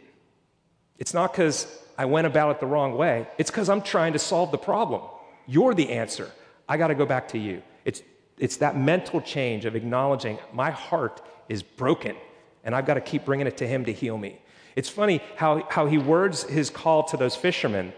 It's 0.97 1.13
not 1.13 1.31
because 1.31 1.67
I 1.97 2.05
went 2.05 2.27
about 2.27 2.51
it 2.51 2.59
the 2.59 2.67
wrong 2.67 2.95
way, 2.95 3.27
it's 3.37 3.51
because 3.51 3.69
I'm 3.69 3.81
trying 3.81 4.13
to 4.13 4.19
solve 4.19 4.51
the 4.51 4.57
problem. 4.57 5.01
You're 5.47 5.73
the 5.73 5.89
answer. 5.89 6.31
I 6.67 6.77
got 6.77 6.87
to 6.87 6.95
go 6.95 7.05
back 7.05 7.29
to 7.29 7.39
you. 7.39 7.63
It's, 7.85 8.03
it's 8.37 8.57
that 8.57 8.77
mental 8.77 9.21
change 9.21 9.65
of 9.65 9.75
acknowledging 9.75 10.37
my 10.53 10.69
heart 10.69 11.21
is 11.47 11.63
broken 11.63 12.15
and 12.63 12.75
I've 12.75 12.85
got 12.85 12.95
to 12.95 13.01
keep 13.01 13.25
bringing 13.25 13.47
it 13.47 13.57
to 13.57 13.67
Him 13.67 13.85
to 13.85 13.93
heal 13.93 14.17
me. 14.17 14.39
It's 14.75 14.89
funny 14.89 15.21
how, 15.35 15.65
how 15.69 15.87
He 15.87 15.97
words 15.97 16.43
His 16.43 16.69
call 16.69 17.03
to 17.05 17.17
those 17.17 17.35
fishermen. 17.35 17.93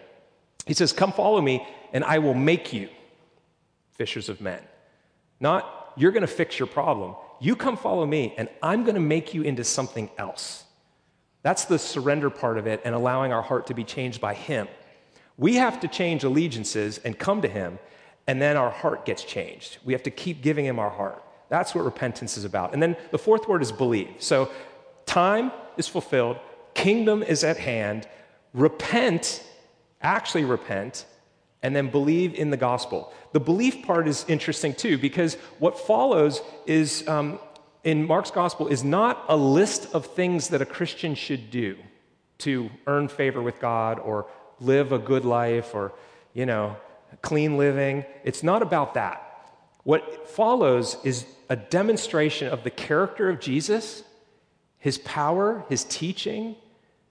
He 0.66 0.74
says, 0.74 0.94
Come 0.94 1.12
follow 1.12 1.42
me, 1.42 1.68
and 1.94 2.04
I 2.04 2.20
will 2.20 2.34
make 2.34 2.74
you 2.74 2.90
fishers 3.92 4.30
of 4.30 4.42
men. 4.42 4.62
Not, 5.40 5.94
you're 5.98 6.12
going 6.12 6.22
to 6.22 6.28
fix 6.28 6.60
your 6.60 6.68
problem. 6.68 7.16
You 7.40 7.56
come 7.56 7.76
follow 7.76 8.06
me, 8.06 8.34
and 8.38 8.48
I'm 8.62 8.84
going 8.84 8.96
to 8.96 9.02
make 9.02 9.34
you 9.34 9.42
into 9.42 9.64
something 9.64 10.10
else. 10.18 10.64
That's 11.44 11.66
the 11.66 11.80
surrender 11.80 12.30
part 12.30 12.58
of 12.58 12.68
it 12.68 12.82
and 12.86 12.94
allowing 12.94 13.34
our 13.34 13.42
heart 13.42 13.68
to 13.68 13.74
be 13.74 13.84
changed 13.84 14.22
by 14.22 14.34
Him. 14.34 14.68
We 15.38 15.56
have 15.56 15.80
to 15.80 15.88
change 15.88 16.24
allegiances 16.24 17.00
and 17.00 17.18
come 17.18 17.42
to 17.42 17.48
Him, 17.48 17.80
and 18.28 18.42
then 18.42 18.58
our 18.58 18.70
heart 18.70 19.06
gets 19.06 19.24
changed. 19.24 19.80
We 19.84 19.94
have 19.94 20.04
to 20.04 20.12
keep 20.12 20.42
giving 20.42 20.66
Him 20.66 20.78
our 20.78 20.90
heart. 20.90 21.24
That's 21.50 21.74
what 21.74 21.84
repentance 21.84 22.38
is 22.38 22.46
about. 22.46 22.74
And 22.74 22.82
then 22.82 22.96
the 23.12 23.18
fourth 23.18 23.48
word 23.48 23.62
is 23.62 23.72
believe. 23.72 24.10
So 24.20 24.52
time 25.06 25.52
is 25.78 25.88
fulfilled, 25.88 26.38
kingdom 26.74 27.24
is 27.24 27.44
at 27.44 27.58
hand. 27.58 28.08
Repent, 28.54 29.44
actually 30.02 30.46
repent, 30.46 31.06
and 31.64 31.76
then 31.76 31.90
believe 31.90 32.34
in 32.34 32.50
the 32.50 32.58
gospel. 32.58 33.14
The 33.34 33.40
belief 33.40 33.86
part 33.86 34.08
is 34.08 34.26
interesting 34.28 34.74
too, 34.74 34.98
because 34.98 35.36
what 35.60 35.80
follows 35.80 36.42
is 36.66 37.08
um, 37.08 37.40
in 37.84 38.06
Mark's 38.06 38.32
gospel 38.32 38.68
is 38.68 38.84
not 38.84 39.26
a 39.28 39.36
list 39.36 39.94
of 39.94 40.06
things 40.06 40.50
that 40.50 40.62
a 40.62 40.66
Christian 40.66 41.16
should 41.16 41.50
do 41.50 41.78
to 42.40 42.70
earn 42.88 43.08
favor 43.08 43.42
with 43.42 43.60
God 43.60 44.00
or 44.00 44.28
live 44.60 44.92
a 44.92 45.00
good 45.00 45.26
life 45.26 45.74
or, 45.74 45.94
you 46.34 46.46
know, 46.46 46.76
clean 47.22 47.58
living. 47.58 48.06
It's 48.24 48.44
not 48.44 48.62
about 48.62 48.94
that. 48.94 49.28
What 49.84 50.30
follows 50.30 50.98
is 51.04 51.26
a 51.50 51.56
demonstration 51.56 52.48
of 52.48 52.64
the 52.64 52.70
character 52.70 53.30
of 53.30 53.40
Jesus, 53.40 54.04
his 54.78 55.00
power, 55.00 55.66
his 55.70 55.84
teaching, 55.86 56.56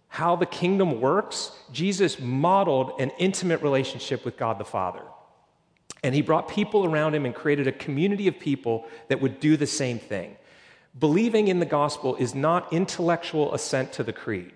how 0.08 0.36
the 0.36 0.46
kingdom 0.46 1.00
works. 1.00 1.52
Jesus 1.72 2.18
modeled 2.20 3.00
an 3.00 3.10
intimate 3.18 3.62
relationship 3.62 4.24
with 4.24 4.36
God 4.36 4.58
the 4.58 4.64
Father. 4.64 5.02
And 6.02 6.14
he 6.14 6.22
brought 6.22 6.48
people 6.48 6.84
around 6.84 7.14
him 7.14 7.26
and 7.26 7.34
created 7.34 7.66
a 7.66 7.72
community 7.72 8.26
of 8.26 8.38
people 8.38 8.86
that 9.08 9.20
would 9.20 9.38
do 9.40 9.56
the 9.56 9.66
same 9.66 9.98
thing. 9.98 10.36
Believing 10.98 11.48
in 11.48 11.60
the 11.60 11.66
gospel 11.66 12.16
is 12.16 12.34
not 12.34 12.72
intellectual 12.72 13.54
assent 13.54 13.92
to 13.94 14.02
the 14.02 14.12
creed. 14.12 14.52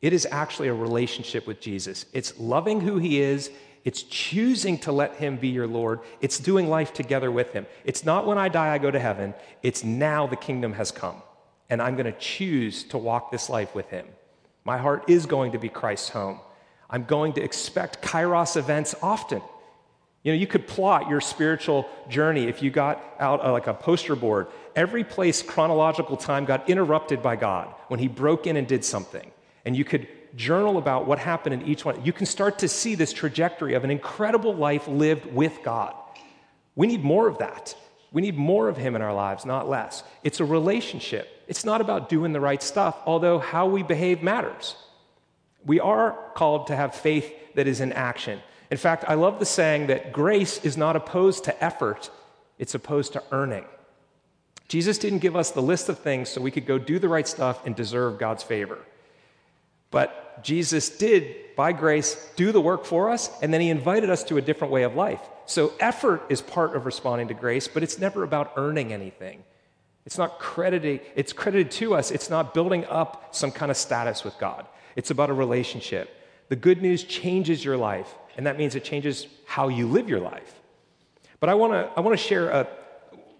It 0.00 0.12
is 0.12 0.26
actually 0.30 0.68
a 0.68 0.74
relationship 0.74 1.46
with 1.46 1.60
Jesus. 1.60 2.06
It's 2.12 2.38
loving 2.38 2.80
who 2.80 2.98
he 2.98 3.20
is, 3.20 3.50
it's 3.84 4.02
choosing 4.02 4.78
to 4.78 4.92
let 4.92 5.16
him 5.16 5.36
be 5.36 5.48
your 5.48 5.66
Lord, 5.66 6.00
it's 6.20 6.38
doing 6.38 6.68
life 6.68 6.92
together 6.92 7.30
with 7.30 7.52
him. 7.52 7.66
It's 7.84 8.04
not 8.04 8.26
when 8.26 8.38
I 8.38 8.48
die, 8.48 8.72
I 8.72 8.78
go 8.78 8.90
to 8.90 8.98
heaven, 8.98 9.34
it's 9.62 9.84
now 9.84 10.26
the 10.26 10.36
kingdom 10.36 10.72
has 10.72 10.90
come, 10.90 11.22
and 11.68 11.80
I'm 11.80 11.96
going 11.96 12.10
to 12.10 12.18
choose 12.18 12.84
to 12.84 12.98
walk 12.98 13.30
this 13.30 13.48
life 13.48 13.74
with 13.74 13.88
him. 13.88 14.06
My 14.64 14.78
heart 14.78 15.08
is 15.08 15.26
going 15.26 15.52
to 15.52 15.58
be 15.58 15.68
Christ's 15.68 16.10
home. 16.10 16.40
I'm 16.88 17.04
going 17.04 17.32
to 17.34 17.42
expect 17.42 18.02
kairos 18.02 18.56
events 18.56 18.94
often. 19.02 19.42
You 20.22 20.32
know, 20.32 20.38
you 20.38 20.46
could 20.46 20.66
plot 20.66 21.08
your 21.08 21.20
spiritual 21.20 21.88
journey 22.08 22.44
if 22.44 22.62
you 22.62 22.70
got 22.70 23.02
out 23.18 23.44
uh, 23.44 23.52
like 23.52 23.66
a 23.66 23.74
poster 23.74 24.14
board. 24.14 24.48
Every 24.76 25.02
place 25.02 25.42
chronological 25.42 26.16
time 26.16 26.44
got 26.44 26.68
interrupted 26.68 27.22
by 27.22 27.36
God 27.36 27.74
when 27.88 28.00
He 28.00 28.08
broke 28.08 28.46
in 28.46 28.56
and 28.56 28.66
did 28.66 28.84
something. 28.84 29.30
And 29.64 29.74
you 29.74 29.84
could 29.84 30.06
journal 30.36 30.76
about 30.76 31.06
what 31.06 31.18
happened 31.18 31.54
in 31.54 31.66
each 31.66 31.84
one. 31.84 32.04
You 32.04 32.12
can 32.12 32.26
start 32.26 32.58
to 32.60 32.68
see 32.68 32.94
this 32.94 33.12
trajectory 33.12 33.74
of 33.74 33.82
an 33.82 33.90
incredible 33.90 34.54
life 34.54 34.86
lived 34.86 35.26
with 35.26 35.58
God. 35.62 35.94
We 36.76 36.86
need 36.86 37.02
more 37.02 37.26
of 37.26 37.38
that. 37.38 37.74
We 38.12 38.20
need 38.22 38.36
more 38.36 38.68
of 38.68 38.76
Him 38.76 38.94
in 38.96 39.02
our 39.02 39.14
lives, 39.14 39.46
not 39.46 39.68
less. 39.68 40.02
It's 40.22 40.40
a 40.40 40.44
relationship. 40.44 41.28
It's 41.48 41.64
not 41.64 41.80
about 41.80 42.08
doing 42.08 42.32
the 42.32 42.40
right 42.40 42.62
stuff, 42.62 42.96
although 43.06 43.38
how 43.38 43.66
we 43.66 43.82
behave 43.82 44.22
matters. 44.22 44.76
We 45.64 45.80
are 45.80 46.16
called 46.34 46.66
to 46.68 46.76
have 46.76 46.94
faith 46.94 47.32
that 47.54 47.66
is 47.66 47.80
in 47.80 47.92
action. 47.92 48.40
In 48.70 48.76
fact, 48.76 49.04
I 49.08 49.14
love 49.14 49.38
the 49.38 49.46
saying 49.46 49.88
that 49.88 50.12
grace 50.12 50.64
is 50.64 50.76
not 50.76 50.96
opposed 50.96 51.44
to 51.44 51.64
effort, 51.64 52.10
it's 52.58 52.74
opposed 52.74 53.12
to 53.14 53.22
earning. 53.32 53.64
Jesus 54.68 54.98
didn't 54.98 55.18
give 55.18 55.34
us 55.34 55.50
the 55.50 55.62
list 55.62 55.88
of 55.88 55.98
things 55.98 56.28
so 56.28 56.40
we 56.40 56.52
could 56.52 56.66
go 56.66 56.78
do 56.78 57.00
the 57.00 57.08
right 57.08 57.26
stuff 57.26 57.66
and 57.66 57.74
deserve 57.74 58.18
God's 58.18 58.44
favor. 58.44 58.78
But 59.90 60.44
Jesus 60.44 60.88
did, 60.96 61.56
by 61.56 61.72
grace, 61.72 62.30
do 62.36 62.52
the 62.52 62.60
work 62.60 62.84
for 62.84 63.10
us, 63.10 63.30
and 63.42 63.52
then 63.52 63.60
he 63.60 63.70
invited 63.70 64.10
us 64.10 64.22
to 64.24 64.36
a 64.36 64.40
different 64.40 64.72
way 64.72 64.84
of 64.84 64.94
life. 64.94 65.20
So 65.46 65.72
effort 65.80 66.22
is 66.28 66.40
part 66.40 66.76
of 66.76 66.86
responding 66.86 67.26
to 67.28 67.34
grace, 67.34 67.66
but 67.66 67.82
it's 67.82 67.98
never 67.98 68.22
about 68.22 68.52
earning 68.56 68.92
anything. 68.92 69.42
It's 70.06 70.16
not 70.16 70.38
credited, 70.38 71.00
it's 71.16 71.32
credited 71.32 71.72
to 71.72 71.94
us. 71.94 72.12
It's 72.12 72.30
not 72.30 72.54
building 72.54 72.84
up 72.86 73.34
some 73.34 73.50
kind 73.50 73.70
of 73.70 73.76
status 73.76 74.22
with 74.22 74.38
God. 74.38 74.66
It's 74.94 75.10
about 75.10 75.30
a 75.30 75.34
relationship. 75.34 76.16
The 76.48 76.56
good 76.56 76.80
news 76.80 77.04
changes 77.04 77.64
your 77.64 77.76
life 77.76 78.14
and 78.40 78.46
that 78.46 78.56
means 78.56 78.74
it 78.74 78.84
changes 78.84 79.26
how 79.44 79.68
you 79.68 79.86
live 79.86 80.08
your 80.08 80.18
life. 80.18 80.54
But 81.40 81.50
I 81.50 81.54
want 81.54 81.74
to 81.74 81.90
I 81.94 82.00
want 82.00 82.18
to 82.18 82.24
share 82.24 82.48
a, 82.48 82.66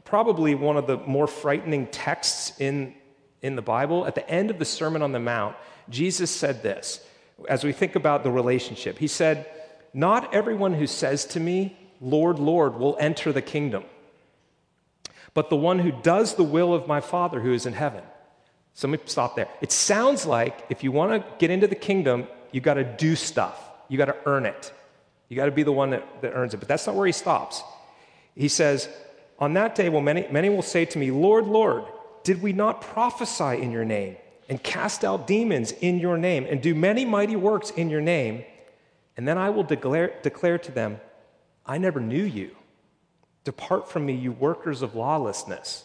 probably 0.05 0.55
one 0.55 0.77
of 0.77 0.87
the 0.87 0.99
more 0.99 1.27
frightening 1.27 1.87
texts 1.87 2.53
in 2.61 2.93
in 3.41 3.57
the 3.57 3.63
Bible. 3.63 4.07
At 4.07 4.15
the 4.15 4.29
end 4.29 4.51
of 4.51 4.59
the 4.59 4.67
Sermon 4.67 5.01
on 5.01 5.13
the 5.13 5.19
Mount, 5.19 5.57
Jesus 5.89 6.31
said 6.31 6.63
this 6.63 7.03
as 7.49 7.65
we 7.65 7.73
think 7.73 7.97
about 7.97 8.25
the 8.25 8.31
relationship. 8.31 8.99
He 8.99 9.07
said, 9.07 9.47
Not 9.95 10.35
everyone 10.35 10.75
who 10.75 10.87
says 10.87 11.25
to 11.29 11.41
me, 11.41 11.79
Lord, 12.03 12.39
Lord, 12.39 12.79
will 12.79 12.99
enter 13.01 13.33
the 13.33 13.41
kingdom, 13.41 13.85
but 15.33 15.49
the 15.49 15.57
one 15.57 15.79
who 15.79 15.93
does 16.03 16.35
the 16.35 16.45
will 16.45 16.75
of 16.75 16.87
my 16.87 17.01
Father 17.01 17.41
who 17.41 17.55
is 17.55 17.65
in 17.65 17.73
heaven. 17.73 18.05
So 18.75 18.87
let 18.87 19.01
me 19.01 19.07
stop 19.07 19.35
there. 19.35 19.49
It 19.63 19.73
sounds 19.73 20.27
like 20.27 20.67
if 20.69 20.85
you 20.85 20.93
want 20.93 21.23
to 21.23 21.27
get 21.39 21.49
into 21.49 21.69
the 21.69 21.75
kingdom, 21.75 22.27
you 22.53 22.61
got 22.61 22.75
to 22.75 22.85
do 22.85 23.17
stuff, 23.17 23.59
you 23.89 23.97
got 23.97 24.13
to 24.13 24.17
earn 24.27 24.45
it. 24.45 24.75
You 25.31 25.37
got 25.37 25.47
to 25.47 25.53
be 25.53 25.62
the 25.62 25.73
one 25.73 25.90
that, 25.90 26.23
that 26.23 26.33
earns 26.33 26.53
it. 26.53 26.59
But 26.59 26.69
that's 26.69 26.87
not 26.87 26.97
where 26.97 27.07
he 27.07 27.12
stops. 27.12 27.62
He 28.35 28.49
says, 28.49 28.88
On 29.38 29.55
that 29.55 29.75
day, 29.75 29.88
will 29.88 30.03
many, 30.03 30.27
many 30.31 30.51
will 30.51 30.61
say 30.61 30.85
to 30.85 30.99
me, 30.99 31.11
Lord, 31.11 31.47
Lord, 31.47 31.85
did 32.25 32.43
we 32.43 32.53
not 32.53 32.83
prophesy 32.83 33.62
in 33.62 33.71
your 33.71 33.85
name 33.85 34.16
and 34.49 34.62
cast 34.62 35.05
out 35.05 35.27
demons 35.27 35.73
in 35.73 36.01
your 36.01 36.19
name 36.19 36.47
and 36.51 36.61
do 36.61 36.75
many 36.75 37.05
mighty 37.05 37.37
works 37.37 37.71
in 37.71 37.88
your 37.88 38.01
name? 38.01 38.45
And 39.16 39.27
then 39.27 39.38
I 39.38 39.51
will 39.51 39.62
declare, 39.62 40.12
declare 40.23 40.59
to 40.59 40.73
them, 40.73 41.01
I 41.64 41.79
never 41.79 42.01
knew 42.01 42.25
you. 42.25 42.57
Depart 43.45 43.88
from 43.88 44.07
me, 44.07 44.14
you 44.14 44.33
workers 44.33 44.83
of 44.83 44.97
lawlessness. 44.97 45.85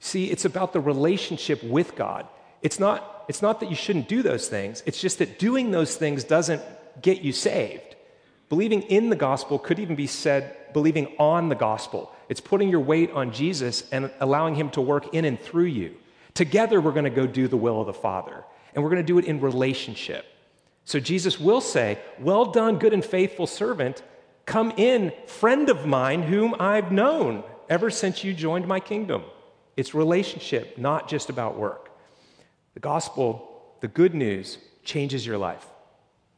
See, 0.00 0.30
it's 0.30 0.44
about 0.44 0.72
the 0.72 0.80
relationship 0.80 1.62
with 1.62 1.96
God. 1.96 2.26
It's 2.62 2.78
not, 2.78 3.24
it's 3.28 3.40
not 3.40 3.60
that 3.60 3.70
you 3.70 3.76
shouldn't 3.76 4.08
do 4.08 4.22
those 4.22 4.48
things, 4.48 4.82
it's 4.84 5.00
just 5.00 5.18
that 5.18 5.38
doing 5.38 5.70
those 5.70 5.96
things 5.96 6.24
doesn't 6.24 6.62
get 7.00 7.22
you 7.22 7.32
saved. 7.32 7.96
Believing 8.50 8.82
in 8.82 9.08
the 9.08 9.16
gospel 9.16 9.58
could 9.58 9.78
even 9.78 9.96
be 9.96 10.08
said 10.08 10.56
believing 10.72 11.14
on 11.18 11.48
the 11.48 11.54
gospel. 11.54 12.12
It's 12.28 12.40
putting 12.40 12.68
your 12.68 12.80
weight 12.80 13.10
on 13.12 13.32
Jesus 13.32 13.88
and 13.90 14.10
allowing 14.20 14.56
him 14.56 14.70
to 14.70 14.80
work 14.80 15.14
in 15.14 15.24
and 15.24 15.40
through 15.40 15.64
you. 15.64 15.96
Together, 16.34 16.80
we're 16.80 16.92
going 16.92 17.04
to 17.04 17.10
go 17.10 17.26
do 17.26 17.48
the 17.48 17.56
will 17.56 17.80
of 17.80 17.86
the 17.86 17.92
Father, 17.94 18.44
and 18.74 18.82
we're 18.82 18.90
going 18.90 19.02
to 19.02 19.06
do 19.06 19.18
it 19.18 19.24
in 19.24 19.40
relationship. 19.40 20.26
So 20.84 21.00
Jesus 21.00 21.38
will 21.38 21.60
say, 21.60 21.98
Well 22.18 22.46
done, 22.46 22.78
good 22.78 22.92
and 22.92 23.04
faithful 23.04 23.46
servant. 23.46 24.02
Come 24.46 24.72
in, 24.76 25.12
friend 25.26 25.68
of 25.68 25.86
mine, 25.86 26.22
whom 26.22 26.56
I've 26.58 26.90
known 26.90 27.44
ever 27.68 27.88
since 27.88 28.24
you 28.24 28.34
joined 28.34 28.66
my 28.66 28.80
kingdom. 28.80 29.22
It's 29.76 29.94
relationship, 29.94 30.76
not 30.76 31.08
just 31.08 31.30
about 31.30 31.56
work. 31.56 31.90
The 32.74 32.80
gospel, 32.80 33.76
the 33.80 33.88
good 33.88 34.14
news, 34.14 34.58
changes 34.82 35.24
your 35.24 35.38
life. 35.38 35.66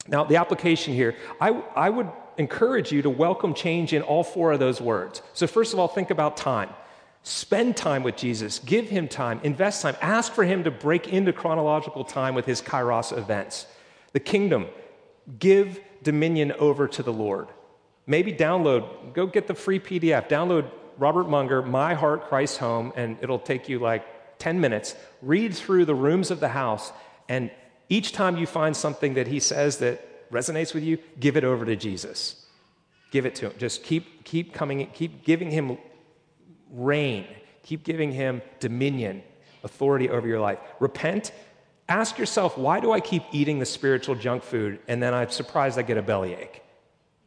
Now, 0.08 0.24
the 0.24 0.36
application 0.36 0.94
here, 0.94 1.14
I, 1.40 1.50
I 1.76 1.90
would 1.90 2.10
encourage 2.36 2.90
you 2.90 3.02
to 3.02 3.10
welcome 3.10 3.54
change 3.54 3.92
in 3.92 4.02
all 4.02 4.24
four 4.24 4.52
of 4.52 4.58
those 4.58 4.80
words. 4.80 5.22
So, 5.32 5.46
first 5.46 5.72
of 5.72 5.78
all, 5.78 5.88
think 5.88 6.10
about 6.10 6.36
time. 6.36 6.70
Spend 7.24 7.76
time 7.76 8.02
with 8.02 8.16
Jesus, 8.16 8.58
give 8.58 8.88
him 8.88 9.06
time, 9.06 9.40
invest 9.44 9.82
time, 9.82 9.94
ask 10.00 10.32
for 10.32 10.42
him 10.42 10.64
to 10.64 10.72
break 10.72 11.06
into 11.12 11.32
chronological 11.32 12.04
time 12.04 12.34
with 12.34 12.46
his 12.46 12.60
kairos 12.60 13.16
events. 13.16 13.66
The 14.12 14.18
kingdom, 14.18 14.66
give 15.38 15.78
dominion 16.02 16.50
over 16.52 16.88
to 16.88 17.02
the 17.02 17.12
Lord. 17.12 17.46
Maybe 18.08 18.32
download, 18.32 19.14
go 19.14 19.26
get 19.26 19.46
the 19.46 19.54
free 19.54 19.78
PDF, 19.78 20.28
download 20.28 20.68
Robert 20.98 21.28
Munger, 21.28 21.62
My 21.62 21.94
Heart, 21.94 22.28
Christ 22.28 22.58
Home, 22.58 22.92
and 22.96 23.16
it'll 23.20 23.38
take 23.38 23.68
you 23.68 23.78
like 23.78 24.04
10 24.40 24.60
minutes. 24.60 24.96
Read 25.20 25.54
through 25.54 25.84
the 25.84 25.94
rooms 25.94 26.32
of 26.32 26.40
the 26.40 26.48
house 26.48 26.92
and 27.28 27.52
each 27.92 28.12
time 28.12 28.38
you 28.38 28.46
find 28.46 28.74
something 28.74 29.12
that 29.14 29.26
he 29.26 29.38
says 29.38 29.76
that 29.78 30.30
resonates 30.30 30.72
with 30.72 30.82
you, 30.82 30.96
give 31.20 31.36
it 31.36 31.44
over 31.44 31.66
to 31.66 31.76
Jesus. 31.76 32.46
Give 33.10 33.26
it 33.26 33.34
to 33.34 33.50
him. 33.50 33.52
Just 33.58 33.82
keep, 33.82 34.24
keep 34.24 34.54
coming, 34.54 34.88
keep 34.94 35.24
giving 35.24 35.50
him 35.50 35.76
reign, 36.70 37.26
keep 37.62 37.84
giving 37.84 38.10
him 38.10 38.40
dominion, 38.60 39.22
authority 39.62 40.08
over 40.08 40.26
your 40.26 40.40
life. 40.40 40.58
Repent. 40.80 41.32
Ask 41.86 42.16
yourself, 42.16 42.56
why 42.56 42.80
do 42.80 42.92
I 42.92 43.00
keep 43.00 43.24
eating 43.30 43.58
the 43.58 43.66
spiritual 43.66 44.14
junk 44.14 44.42
food 44.42 44.78
and 44.88 45.02
then 45.02 45.12
I'm 45.12 45.28
surprised 45.28 45.78
I 45.78 45.82
get 45.82 45.98
a 45.98 46.02
bellyache? 46.02 46.62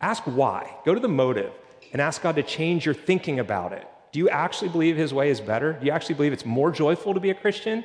Ask 0.01 0.23
why. 0.23 0.75
Go 0.83 0.95
to 0.95 0.99
the 0.99 1.07
motive 1.07 1.51
and 1.93 2.01
ask 2.01 2.23
God 2.23 2.37
to 2.37 2.43
change 2.43 2.85
your 2.85 2.95
thinking 2.95 3.39
about 3.39 3.71
it. 3.71 3.87
Do 4.11 4.17
you 4.17 4.29
actually 4.29 4.69
believe 4.69 4.97
his 4.97 5.13
way 5.13 5.29
is 5.29 5.39
better? 5.39 5.73
Do 5.73 5.85
you 5.85 5.91
actually 5.91 6.15
believe 6.15 6.33
it's 6.33 6.45
more 6.45 6.71
joyful 6.71 7.13
to 7.13 7.19
be 7.19 7.29
a 7.29 7.35
Christian? 7.35 7.83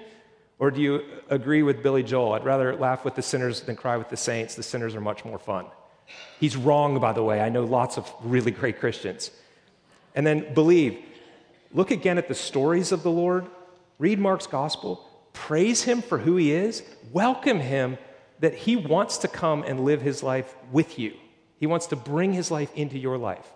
Or 0.60 0.70
do 0.70 0.80
you 0.82 1.02
agree 1.30 1.62
with 1.62 1.82
Billy 1.82 2.02
Joel? 2.02 2.34
I'd 2.34 2.44
rather 2.44 2.76
laugh 2.76 3.02
with 3.02 3.14
the 3.14 3.22
sinners 3.22 3.62
than 3.62 3.76
cry 3.76 3.96
with 3.96 4.10
the 4.10 4.16
saints. 4.16 4.54
The 4.54 4.62
sinners 4.62 4.94
are 4.94 5.00
much 5.00 5.24
more 5.24 5.38
fun. 5.38 5.64
He's 6.38 6.54
wrong, 6.54 7.00
by 7.00 7.14
the 7.14 7.22
way. 7.22 7.40
I 7.40 7.48
know 7.48 7.64
lots 7.64 7.96
of 7.96 8.12
really 8.22 8.50
great 8.50 8.78
Christians. 8.78 9.30
And 10.14 10.26
then 10.26 10.52
believe. 10.52 11.02
Look 11.72 11.90
again 11.90 12.18
at 12.18 12.28
the 12.28 12.34
stories 12.34 12.92
of 12.92 13.02
the 13.02 13.10
Lord. 13.10 13.46
Read 13.98 14.18
Mark's 14.18 14.46
gospel. 14.46 15.08
Praise 15.32 15.82
him 15.84 16.02
for 16.02 16.18
who 16.18 16.36
he 16.36 16.52
is. 16.52 16.82
Welcome 17.10 17.60
him 17.60 17.96
that 18.40 18.54
he 18.54 18.76
wants 18.76 19.18
to 19.18 19.28
come 19.28 19.62
and 19.62 19.84
live 19.84 20.02
his 20.02 20.22
life 20.22 20.54
with 20.70 20.98
you. 20.98 21.14
He 21.58 21.66
wants 21.66 21.86
to 21.86 21.96
bring 21.96 22.34
his 22.34 22.50
life 22.50 22.74
into 22.74 22.98
your 22.98 23.16
life. 23.16 23.50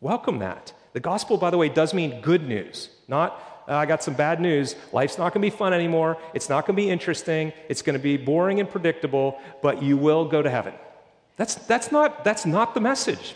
Welcome 0.00 0.38
that. 0.38 0.72
The 0.94 1.00
gospel, 1.00 1.36
by 1.36 1.50
the 1.50 1.58
way, 1.58 1.68
does 1.68 1.92
mean 1.92 2.22
good 2.22 2.48
news, 2.48 2.88
not 3.06 3.57
uh, 3.68 3.74
I 3.74 3.86
got 3.86 4.02
some 4.02 4.14
bad 4.14 4.40
news. 4.40 4.74
Life's 4.92 5.18
not 5.18 5.34
going 5.34 5.42
to 5.42 5.50
be 5.50 5.56
fun 5.56 5.72
anymore. 5.72 6.16
It's 6.32 6.48
not 6.48 6.66
going 6.66 6.76
to 6.76 6.82
be 6.82 6.90
interesting. 6.90 7.52
It's 7.68 7.82
going 7.82 7.94
to 7.94 8.02
be 8.02 8.16
boring 8.16 8.60
and 8.60 8.68
predictable, 8.68 9.38
but 9.62 9.82
you 9.82 9.96
will 9.96 10.24
go 10.24 10.40
to 10.40 10.48
heaven. 10.48 10.72
That's, 11.36 11.54
that's, 11.54 11.92
not, 11.92 12.24
that's 12.24 12.46
not 12.46 12.74
the 12.74 12.80
message. 12.80 13.34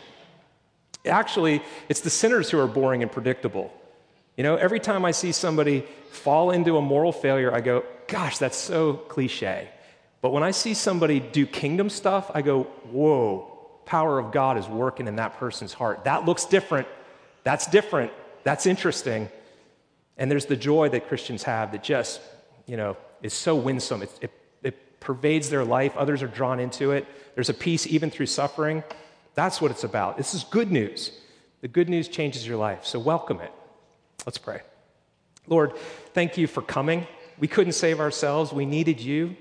Actually, 1.05 1.63
it's 1.89 2.01
the 2.01 2.11
sinners 2.11 2.51
who 2.51 2.59
are 2.59 2.67
boring 2.67 3.03
and 3.03 3.13
predictable. 3.13 3.73
You 4.37 4.45
know, 4.45 4.57
every 4.57 4.81
time 4.81 5.05
I 5.05 5.11
see 5.11 5.33
somebody 5.33 5.85
fall 6.11 6.51
into 6.51 6.79
a 6.79 6.81
moral 6.81 7.13
failure, 7.13 7.55
I 7.55 7.61
go, 7.61 7.85
gosh, 8.09 8.39
that's 8.39 8.57
so 8.57 8.95
cliche. 8.95 9.69
But 10.23 10.31
when 10.31 10.43
I 10.43 10.53
see 10.53 10.73
somebody 10.73 11.21
do 11.21 11.47
kingdom 11.47 11.91
stuff, 11.91 12.31
I 12.33 12.43
go, 12.43 12.63
whoa, 12.91 13.59
power 13.85 14.19
of 14.19 14.33
God 14.33 14.57
is 14.57 14.67
working 14.69 15.09
in 15.09 15.17
that 15.17 15.37
person's 15.39 15.73
heart. 15.73 16.05
That 16.05 16.25
looks 16.25 16.47
different. 16.47 16.89
That's 17.45 17.67
different. 17.67 18.13
That's 18.45 18.67
interesting. 18.67 19.29
And 20.23 20.31
there's 20.31 20.47
the 20.47 20.55
joy 20.55 20.89
that 20.91 21.09
Christians 21.09 21.43
have 21.43 21.73
that 21.73 21.83
just, 21.83 22.21
you 22.67 22.77
know, 22.77 22.97
is 23.25 23.35
so 23.35 23.57
winsome. 23.57 24.03
It, 24.03 24.19
it, 24.21 24.31
it 24.63 25.01
pervades 25.01 25.51
their 25.51 25.65
life. 25.65 25.97
Others 25.97 26.23
are 26.23 26.29
drawn 26.29 26.61
into 26.61 26.93
it. 26.93 27.09
There's 27.35 27.49
a 27.49 27.55
peace 27.55 27.89
even 27.89 28.09
through 28.09 28.27
suffering. 28.27 28.85
That's 29.35 29.61
what 29.61 29.73
it's 29.73 29.83
about. 29.83 30.17
This 30.17 30.33
is 30.33 30.45
good 30.45 30.71
news. 30.71 31.11
The 31.61 31.67
good 31.67 31.89
news 31.89 32.07
changes 32.07 32.47
your 32.47 32.57
life, 32.57 32.85
so 32.85 33.01
welcome 33.01 33.41
it. 33.41 33.51
Let's 34.25 34.39
pray. 34.39 34.61
Lord, 35.49 35.77
thank 36.15 36.39
you 36.39 36.47
for 36.47 36.63
coming. 36.63 37.05
We 37.41 37.49
couldn't 37.49 37.73
save 37.73 37.99
ourselves. 37.99 38.53
We 38.53 38.65
needed 38.65 39.01
you, 39.01 39.37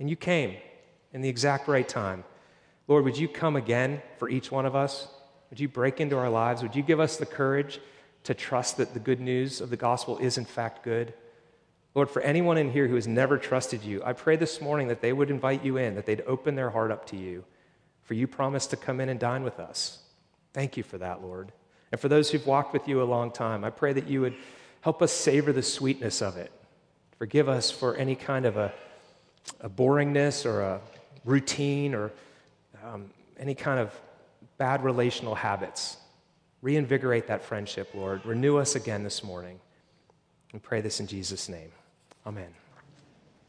and 0.00 0.10
you 0.10 0.16
came 0.16 0.56
in 1.12 1.20
the 1.20 1.28
exact 1.28 1.68
right 1.68 1.88
time. 1.88 2.24
Lord, 2.88 3.04
would 3.04 3.16
you 3.16 3.28
come 3.28 3.54
again 3.54 4.02
for 4.18 4.28
each 4.28 4.50
one 4.50 4.66
of 4.66 4.74
us? 4.74 5.06
Would 5.50 5.60
you 5.60 5.68
break 5.68 6.00
into 6.00 6.18
our 6.18 6.30
lives? 6.30 6.62
Would 6.62 6.74
you 6.74 6.82
give 6.82 6.98
us 6.98 7.16
the 7.16 7.26
courage? 7.26 7.78
To 8.26 8.34
trust 8.34 8.76
that 8.76 8.92
the 8.92 8.98
good 8.98 9.20
news 9.20 9.60
of 9.60 9.70
the 9.70 9.76
gospel 9.76 10.18
is 10.18 10.36
in 10.36 10.44
fact 10.44 10.82
good. 10.82 11.14
Lord, 11.94 12.10
for 12.10 12.20
anyone 12.22 12.58
in 12.58 12.72
here 12.72 12.88
who 12.88 12.96
has 12.96 13.06
never 13.06 13.38
trusted 13.38 13.84
you, 13.84 14.02
I 14.04 14.14
pray 14.14 14.34
this 14.34 14.60
morning 14.60 14.88
that 14.88 15.00
they 15.00 15.12
would 15.12 15.30
invite 15.30 15.64
you 15.64 15.76
in, 15.76 15.94
that 15.94 16.06
they'd 16.06 16.22
open 16.22 16.56
their 16.56 16.70
heart 16.70 16.90
up 16.90 17.06
to 17.06 17.16
you, 17.16 17.44
for 18.02 18.14
you 18.14 18.26
promised 18.26 18.70
to 18.70 18.76
come 18.76 19.00
in 19.00 19.08
and 19.08 19.20
dine 19.20 19.44
with 19.44 19.60
us. 19.60 20.00
Thank 20.52 20.76
you 20.76 20.82
for 20.82 20.98
that, 20.98 21.22
Lord. 21.22 21.52
And 21.92 22.00
for 22.00 22.08
those 22.08 22.28
who've 22.28 22.44
walked 22.44 22.72
with 22.72 22.88
you 22.88 23.00
a 23.00 23.04
long 23.04 23.30
time, 23.30 23.62
I 23.62 23.70
pray 23.70 23.92
that 23.92 24.08
you 24.08 24.22
would 24.22 24.34
help 24.80 25.02
us 25.02 25.12
savor 25.12 25.52
the 25.52 25.62
sweetness 25.62 26.20
of 26.20 26.36
it. 26.36 26.50
Forgive 27.18 27.48
us 27.48 27.70
for 27.70 27.94
any 27.94 28.16
kind 28.16 28.44
of 28.44 28.56
a, 28.56 28.72
a 29.60 29.70
boringness 29.70 30.44
or 30.44 30.62
a 30.62 30.80
routine 31.24 31.94
or 31.94 32.10
um, 32.84 33.08
any 33.38 33.54
kind 33.54 33.78
of 33.78 33.94
bad 34.58 34.82
relational 34.82 35.36
habits 35.36 35.98
Reinvigorate 36.62 37.26
that 37.28 37.44
friendship, 37.44 37.90
Lord. 37.94 38.24
Renew 38.24 38.56
us 38.56 38.74
again 38.74 39.04
this 39.04 39.22
morning. 39.22 39.60
We 40.52 40.58
pray 40.58 40.80
this 40.80 41.00
in 41.00 41.06
Jesus' 41.06 41.48
name. 41.48 41.70
Amen. 42.26 42.54